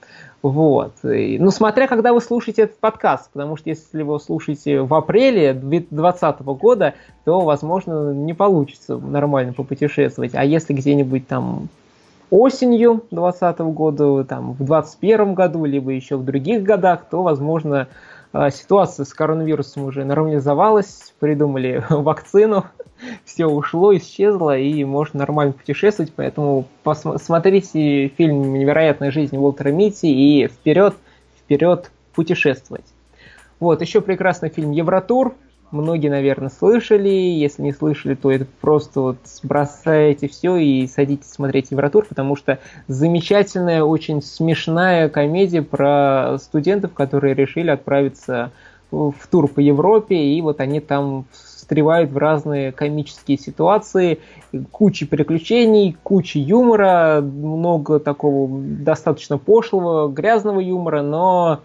[0.41, 0.93] Вот.
[1.03, 6.41] Ну, смотря когда вы слушаете этот подкаст, потому что если вы слушаете в апреле 2020
[6.41, 6.95] года,
[7.25, 10.33] то, возможно, не получится нормально попутешествовать.
[10.33, 11.69] А если где-нибудь там
[12.31, 17.87] осенью 2020 года, там, в 2021 году, либо еще в других годах, то, возможно,
[18.51, 22.65] ситуация с коронавирусом уже нормализовалась, придумали вакцину,
[23.25, 30.47] все ушло, исчезло, и можно нормально путешествовать, поэтому посмотрите фильм «Невероятная жизнь Уолтера Митти» и
[30.47, 30.95] вперед,
[31.39, 32.85] вперед путешествовать.
[33.59, 35.35] Вот, еще прекрасный фильм «Евротур»,
[35.71, 37.09] многие, наверное, слышали.
[37.09, 42.59] Если не слышали, то это просто вот бросаете все и садитесь смотреть Евротур, потому что
[42.87, 48.51] замечательная, очень смешная комедия про студентов, которые решили отправиться
[48.91, 54.19] в тур по Европе, и вот они там встревают в разные комические ситуации,
[54.71, 61.61] куча приключений, куча юмора, много такого достаточно пошлого, грязного юмора, но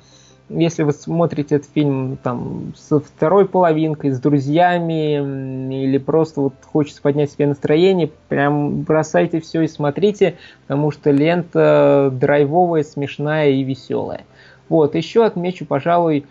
[0.48, 7.02] если вы смотрите этот фильм там со второй половинкой, с друзьями, или просто вот хочется
[7.02, 10.36] поднять себе настроение, прям бросайте все и смотрите,
[10.66, 14.24] потому что лента драйвовая, смешная и веселая.
[14.68, 16.26] Вот, еще отмечу, пожалуй,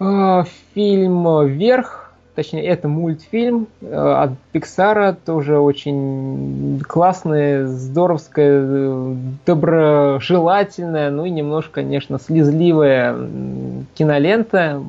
[0.00, 0.44] э,
[0.74, 9.16] фильм «Вверх», точнее, это мультфильм э, от Пиксара, тоже очень классная, здоровская,
[9.46, 13.16] доброжелательная, ну и немножко, конечно, слезливая
[13.94, 14.82] кинолента,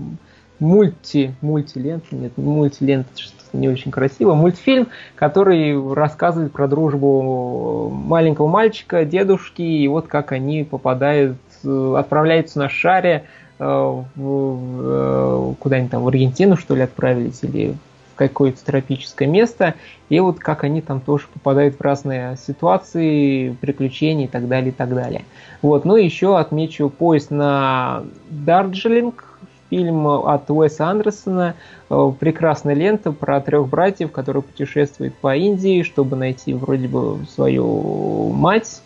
[0.59, 9.05] мульти, мультилента, нет, мультилента, что-то не очень красиво, мультфильм, который рассказывает про дружбу маленького мальчика,
[9.05, 16.57] дедушки, и вот как они попадают, э, отправляются на шаре Э, куда-нибудь там в Аргентину,
[16.57, 17.75] что ли, отправились, или
[18.13, 19.75] в какое-то тропическое место,
[20.09, 24.73] и вот как они там тоже попадают в разные ситуации, приключения и так далее, и
[24.73, 25.23] так далее.
[25.61, 29.25] Вот, ну и еще отмечу поезд на Дарджилинг,
[29.69, 31.55] фильм от Уэса Андерсона,
[31.89, 38.29] э, прекрасная лента про трех братьев, которые путешествуют по Индии, чтобы найти вроде бы свою
[38.29, 38.81] мать,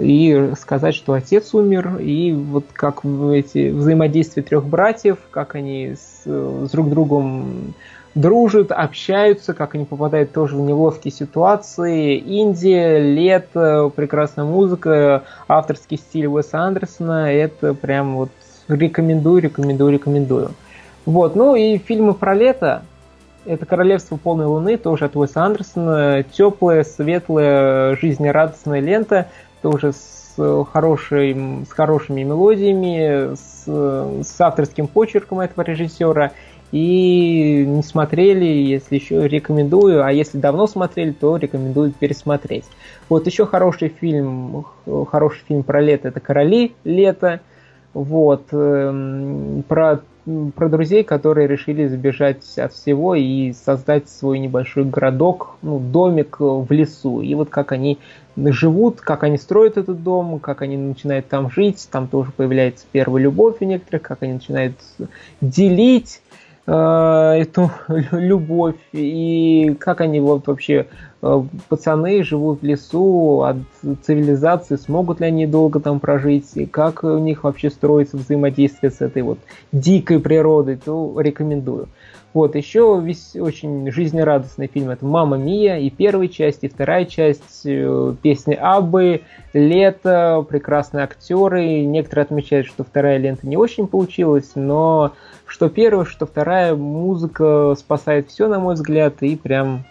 [0.00, 6.24] и сказать, что отец умер, и вот как эти взаимодействия трех братьев, как они с,
[6.24, 7.74] с друг другом
[8.14, 12.16] дружат, общаются, как они попадают тоже в неловкие ситуации.
[12.16, 18.30] Индия, лето, прекрасная музыка, авторский стиль Уэса Андерсона, это прям вот
[18.68, 20.50] рекомендую, рекомендую, рекомендую.
[21.06, 22.82] Вот, ну и фильмы про лето,
[23.46, 26.24] это «Королевство полной луны», тоже от Уэса Андерсона.
[26.30, 29.28] Теплая, светлая, жизнерадостная лента
[29.62, 30.34] тоже с,
[30.72, 36.32] хорошей, с хорошими мелодиями, с, с авторским почерком этого режиссера.
[36.72, 42.64] И не смотрели, если еще рекомендую, а если давно смотрели, то рекомендую пересмотреть.
[43.08, 44.64] Вот еще хороший фильм,
[45.10, 47.40] хороший фильм про лето, это «Короли лето»,
[47.92, 50.00] вот, эм, про
[50.54, 56.66] про друзей, которые решили сбежать от всего и создать свой небольшой городок, ну, домик в
[56.70, 57.20] лесу.
[57.22, 57.98] И вот как они
[58.48, 63.22] живут, как они строят этот дом, как они начинают там жить, там тоже появляется первая
[63.22, 64.74] любовь у некоторых, как они начинают
[65.40, 66.22] делить
[66.66, 67.70] э, эту
[68.12, 70.86] любовь и как они вот вообще
[71.22, 73.56] э, пацаны живут в лесу от
[74.02, 79.00] цивилизации, смогут ли они долго там прожить, и как у них вообще строится взаимодействие с
[79.00, 79.38] этой вот
[79.72, 81.88] дикой природой, то рекомендую.
[82.32, 87.62] Вот, еще весь очень жизнерадостный фильм это «Мама Мия» и первая часть, и вторая часть,
[87.64, 89.22] э, песни Аббы,
[89.52, 91.80] «Лето», прекрасные актеры.
[91.80, 95.12] Некоторые отмечают, что вторая лента не очень получилась, но
[95.44, 99.84] что первая, что вторая, музыка спасает все, на мой взгляд, и прям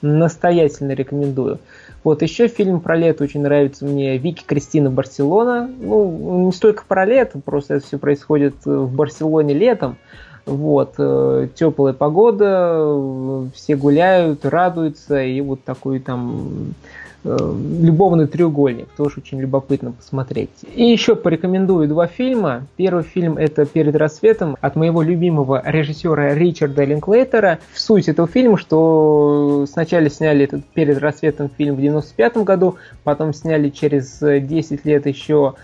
[0.00, 1.60] настоятельно рекомендую.
[2.02, 5.70] Вот еще фильм про лето очень нравится мне Вики Кристина Барселона.
[5.78, 9.96] Ну, не столько про лето, просто это все происходит в Барселоне летом.
[10.44, 16.74] Вот, э, теплая погода, все гуляют, радуются, и вот такой там
[17.22, 17.36] э,
[17.80, 20.50] любовный треугольник, тоже очень любопытно посмотреть.
[20.74, 22.66] И еще порекомендую два фильма.
[22.76, 27.60] Первый фильм это «Перед рассветом» от моего любимого режиссера Ричарда Линклейтера.
[27.72, 33.68] Суть этого фильма, что сначала сняли этот «Перед рассветом» фильм в 95 году, потом сняли
[33.68, 35.54] через 10 лет еще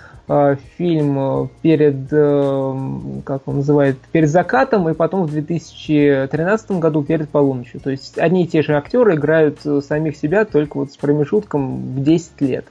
[0.77, 7.31] фильм э, перед, э, как он называет, перед закатом, и потом в 2013 году перед
[7.31, 7.81] полуночью.
[7.81, 12.03] То есть одни и те же актеры играют самих себя, только вот с промежутком в
[12.03, 12.67] 10 лет.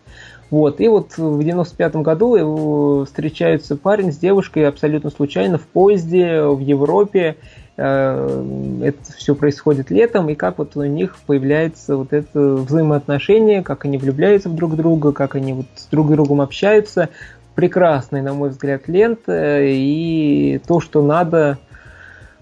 [0.51, 0.79] Вот.
[0.79, 7.35] И вот в 95 году встречаются парень с девушкой абсолютно случайно в поезде в Европе.
[7.75, 13.99] Это все происходит летом, и как вот у них появляется вот это взаимоотношение, как они
[13.99, 17.09] влюбляются в друг друга, как они вот с друг другом общаются
[17.57, 21.57] прекрасная, на мой взгляд, лента, и то, что надо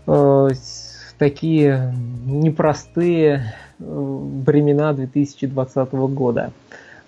[0.06, 0.50] э, в
[1.18, 1.96] такие
[2.26, 3.84] непростые э,
[4.46, 6.52] времена 2020 года.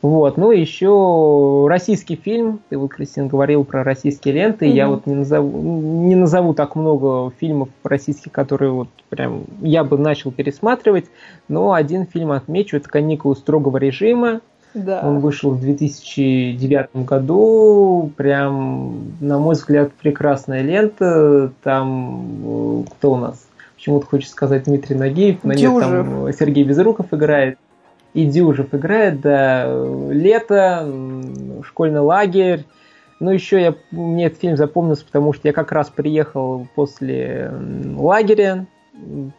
[0.01, 0.38] Вот.
[0.38, 2.62] Ну, еще российский фильм.
[2.70, 4.68] Ты вот, Кристина, говорил про российские ленты.
[4.68, 4.74] Mm-hmm.
[4.74, 5.62] Я вот не назову,
[6.08, 11.08] не назову так много фильмов российских, которые вот прям я бы начал пересматривать.
[11.49, 12.78] Но один фильм отмечу.
[12.78, 14.39] Это «Каникулы строгого режима».
[14.78, 15.01] Да.
[15.03, 18.11] Он вышел в 2009 году.
[18.15, 21.51] Прям, на мой взгляд, прекрасная лента.
[21.63, 23.47] Там э, кто у нас?
[23.75, 27.57] Почему-то хочется сказать Дмитрий Нагиев, но нет, там Сергей Безруков играет.
[28.13, 29.67] И Дюжев играет, да.
[30.09, 30.91] Лето,
[31.63, 32.65] школьный лагерь.
[33.19, 37.51] Ну, еще я, мне этот фильм запомнился, потому что я как раз приехал после
[37.95, 38.65] лагеря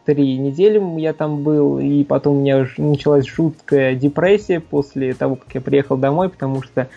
[0.05, 5.53] три недели я там был, и потом у меня началась жуткая депрессия после того, как
[5.53, 6.89] я приехал домой, потому что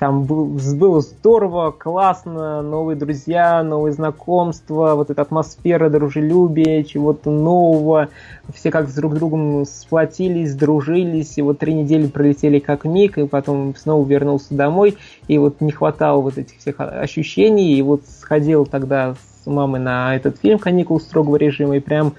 [0.00, 8.08] там был, было здорово, классно, новые друзья, новые знакомства, вот эта атмосфера дружелюбия, чего-то нового.
[8.54, 13.26] Все как с друг другом сплотились, дружились, и вот три недели пролетели как миг, и
[13.26, 14.96] потом снова вернулся домой,
[15.28, 19.16] и вот не хватало вот этих всех ощущений, и вот сходил тогда
[19.50, 22.14] с мамой на этот фильм «Каникулы строгого режима», и прям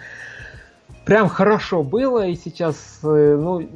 [1.06, 3.68] прям хорошо было, и сейчас, э, ну,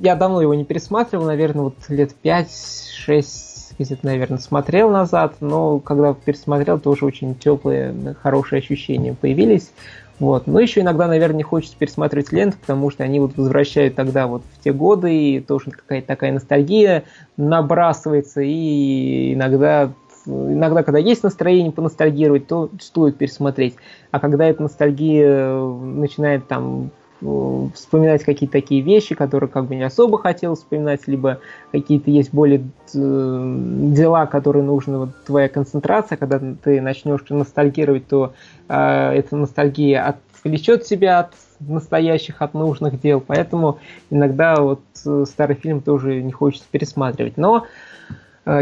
[0.00, 6.12] я давно его не пересматривал, наверное, вот лет 5-6 где-то, наверное, смотрел назад, но когда
[6.12, 9.70] пересмотрел, тоже очень теплые, хорошие ощущения появились.
[10.18, 10.48] Вот.
[10.48, 14.42] Но еще иногда, наверное, не хочется пересматривать ленту, потому что они вот возвращают тогда вот
[14.52, 17.04] в те годы, и тоже какая-то такая ностальгия
[17.36, 19.92] набрасывается, и иногда
[20.26, 23.76] иногда, когда есть настроение поностальгировать, то стоит пересмотреть.
[24.10, 26.90] А когда эта ностальгия э, начинает там
[27.20, 31.40] э, вспоминать какие-то такие вещи, которые как бы не особо хотел вспоминать, либо
[31.72, 32.62] какие-то есть более э,
[32.94, 38.32] дела, которые нужны, вот твоя концентрация, когда ты начнешь ностальгировать, то
[38.68, 43.78] э, эта ностальгия отвлечет тебя от настоящих, от нужных дел, поэтому
[44.10, 44.80] иногда вот
[45.28, 47.36] старый фильм тоже не хочется пересматривать.
[47.36, 47.66] Но Э,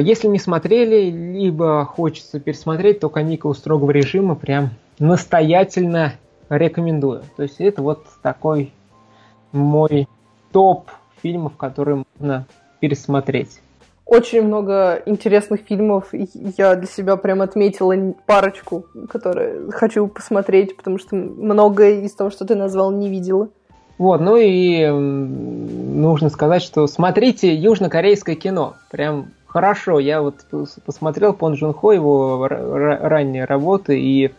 [0.00, 6.14] если не смотрели, либо хочется пересмотреть, то каникулы строгого режима прям настоятельно
[6.48, 7.22] рекомендую.
[7.36, 8.72] То есть это вот такой
[9.52, 10.08] мой
[10.52, 10.90] топ
[11.22, 12.46] фильмов, которые можно
[12.80, 13.60] пересмотреть.
[14.04, 16.10] Очень много интересных фильмов.
[16.12, 17.94] Я для себя прям отметила
[18.26, 23.48] парочку, которые хочу посмотреть, потому что многое из того, что ты назвал, не видела.
[23.98, 28.74] Вот, ну и нужно сказать, что смотрите южнокорейское кино.
[28.90, 29.98] Прям хорошо.
[29.98, 30.44] Я вот
[30.84, 34.34] посмотрел Пон Джун Хо, его ранние работы, и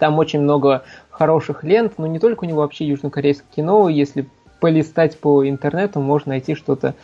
[0.00, 4.28] там очень много хороших лент, но не только у него вообще южнокорейское кино, если
[4.58, 6.96] полистать по интернету, можно найти что-то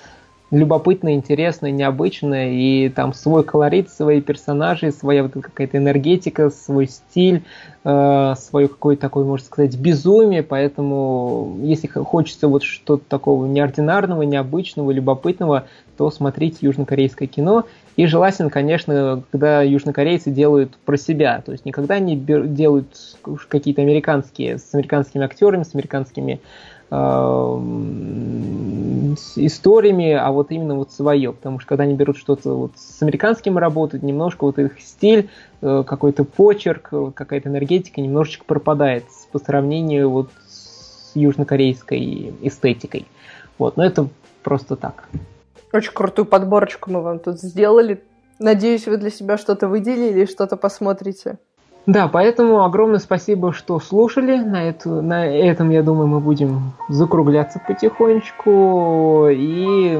[0.50, 7.44] любопытное, интересное, необычное, и там свой колорит, свои персонажи, своя вот какая-то энергетика, свой стиль,
[7.84, 14.90] э, свое какое-то такое, можно сказать, безумие, поэтому если хочется вот что-то такого неординарного, необычного,
[14.90, 15.66] любопытного,
[15.96, 17.64] то смотрите южнокорейское кино,
[17.96, 23.16] и желательно, конечно, когда южнокорейцы делают про себя, то есть никогда не делают
[23.48, 26.40] какие-то американские, с американскими актерами, с американскими
[29.36, 33.58] историями, а вот именно вот свое, потому что когда они берут что-то вот с американским
[33.58, 35.28] работают, немножко вот их стиль,
[35.62, 43.06] э, какой-то почерк, какая-то энергетика немножечко пропадает по сравнению вот с южнокорейской эстетикой.
[43.58, 44.08] Вот, но это
[44.44, 45.08] просто так.
[45.72, 48.02] Очень крутую подборочку мы вам тут сделали.
[48.38, 51.38] Надеюсь, вы для себя что-то выделили и что-то посмотрите.
[51.86, 54.38] Да, поэтому огромное спасибо, что слушали.
[54.38, 59.28] На, эту, на этом, я думаю, мы будем закругляться потихонечку.
[59.30, 59.96] И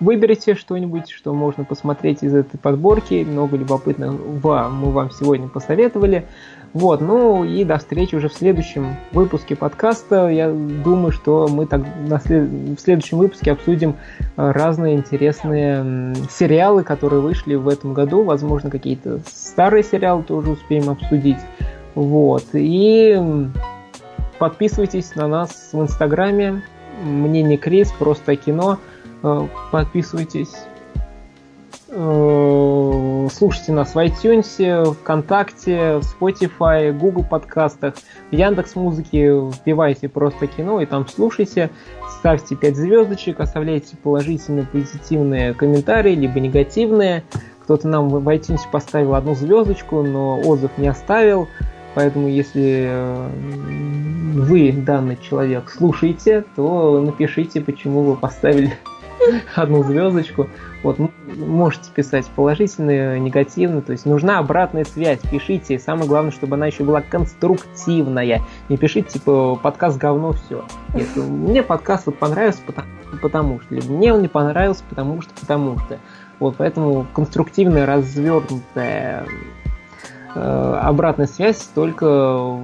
[0.00, 3.24] выберите что-нибудь, что можно посмотреть из этой подборки.
[3.28, 6.26] Много любопытного мы вам сегодня посоветовали.
[6.74, 10.28] Вот, ну и до встречи уже в следующем выпуске подкаста.
[10.28, 12.44] Я думаю, что мы так на след...
[12.44, 13.96] в следующем выпуске обсудим
[14.36, 18.22] э, разные интересные сериалы, которые вышли в этом году.
[18.22, 21.38] Возможно, какие-то старые сериалы тоже успеем обсудить.
[21.94, 22.44] Вот.
[22.52, 23.18] И
[24.38, 26.62] подписывайтесь на нас в Инстаграме.
[27.02, 28.78] Мне не Крис, просто кино.
[29.22, 30.54] Э, подписывайтесь.
[31.90, 37.94] Э, слушайте нас в iTunes, ВКонтакте, Spotify, Google подкастах,
[38.30, 39.30] в Яндекс Музыке.
[39.30, 41.70] Вбивайте просто кино и там слушайте.
[42.18, 47.24] Ставьте 5 звездочек, оставляйте положительные, позитивные комментарии, либо негативные.
[47.62, 51.48] Кто-то нам в iTunes поставил одну звездочку, но отзыв не оставил.
[51.94, 53.30] Поэтому, если э,
[54.34, 58.74] вы, данный человек, слушаете, то напишите, почему вы поставили
[59.54, 60.48] одну звездочку.
[60.82, 66.66] Вот, можете писать положительные, негативные, то есть нужна обратная связь, пишите, самое главное, чтобы она
[66.66, 68.42] еще была конструктивная.
[68.68, 70.64] Не пишите, типа, подкаст говно, все.
[70.94, 72.88] Нет, мне подкаст вот понравился, потому,
[73.20, 75.98] потому что, либо мне он не понравился, потому что, потому что.
[76.38, 79.26] Вот, поэтому конструктивная, развернутая
[80.36, 82.56] э, обратная связь только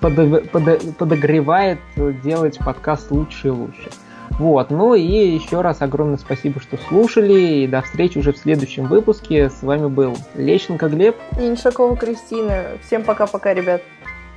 [0.00, 1.80] под, под, подогревает
[2.22, 3.90] делать подкаст лучше и лучше.
[4.38, 8.86] Вот, ну и еще раз огромное спасибо, что слушали, и до встречи уже в следующем
[8.86, 9.48] выпуске.
[9.48, 11.16] С вами был Лещенко Глеб.
[11.40, 12.64] И Иншакова Кристина.
[12.86, 13.80] Всем пока-пока, ребят.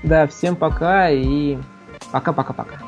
[0.04, 1.58] Да, всем пока и
[2.12, 2.80] пока-пока-пока.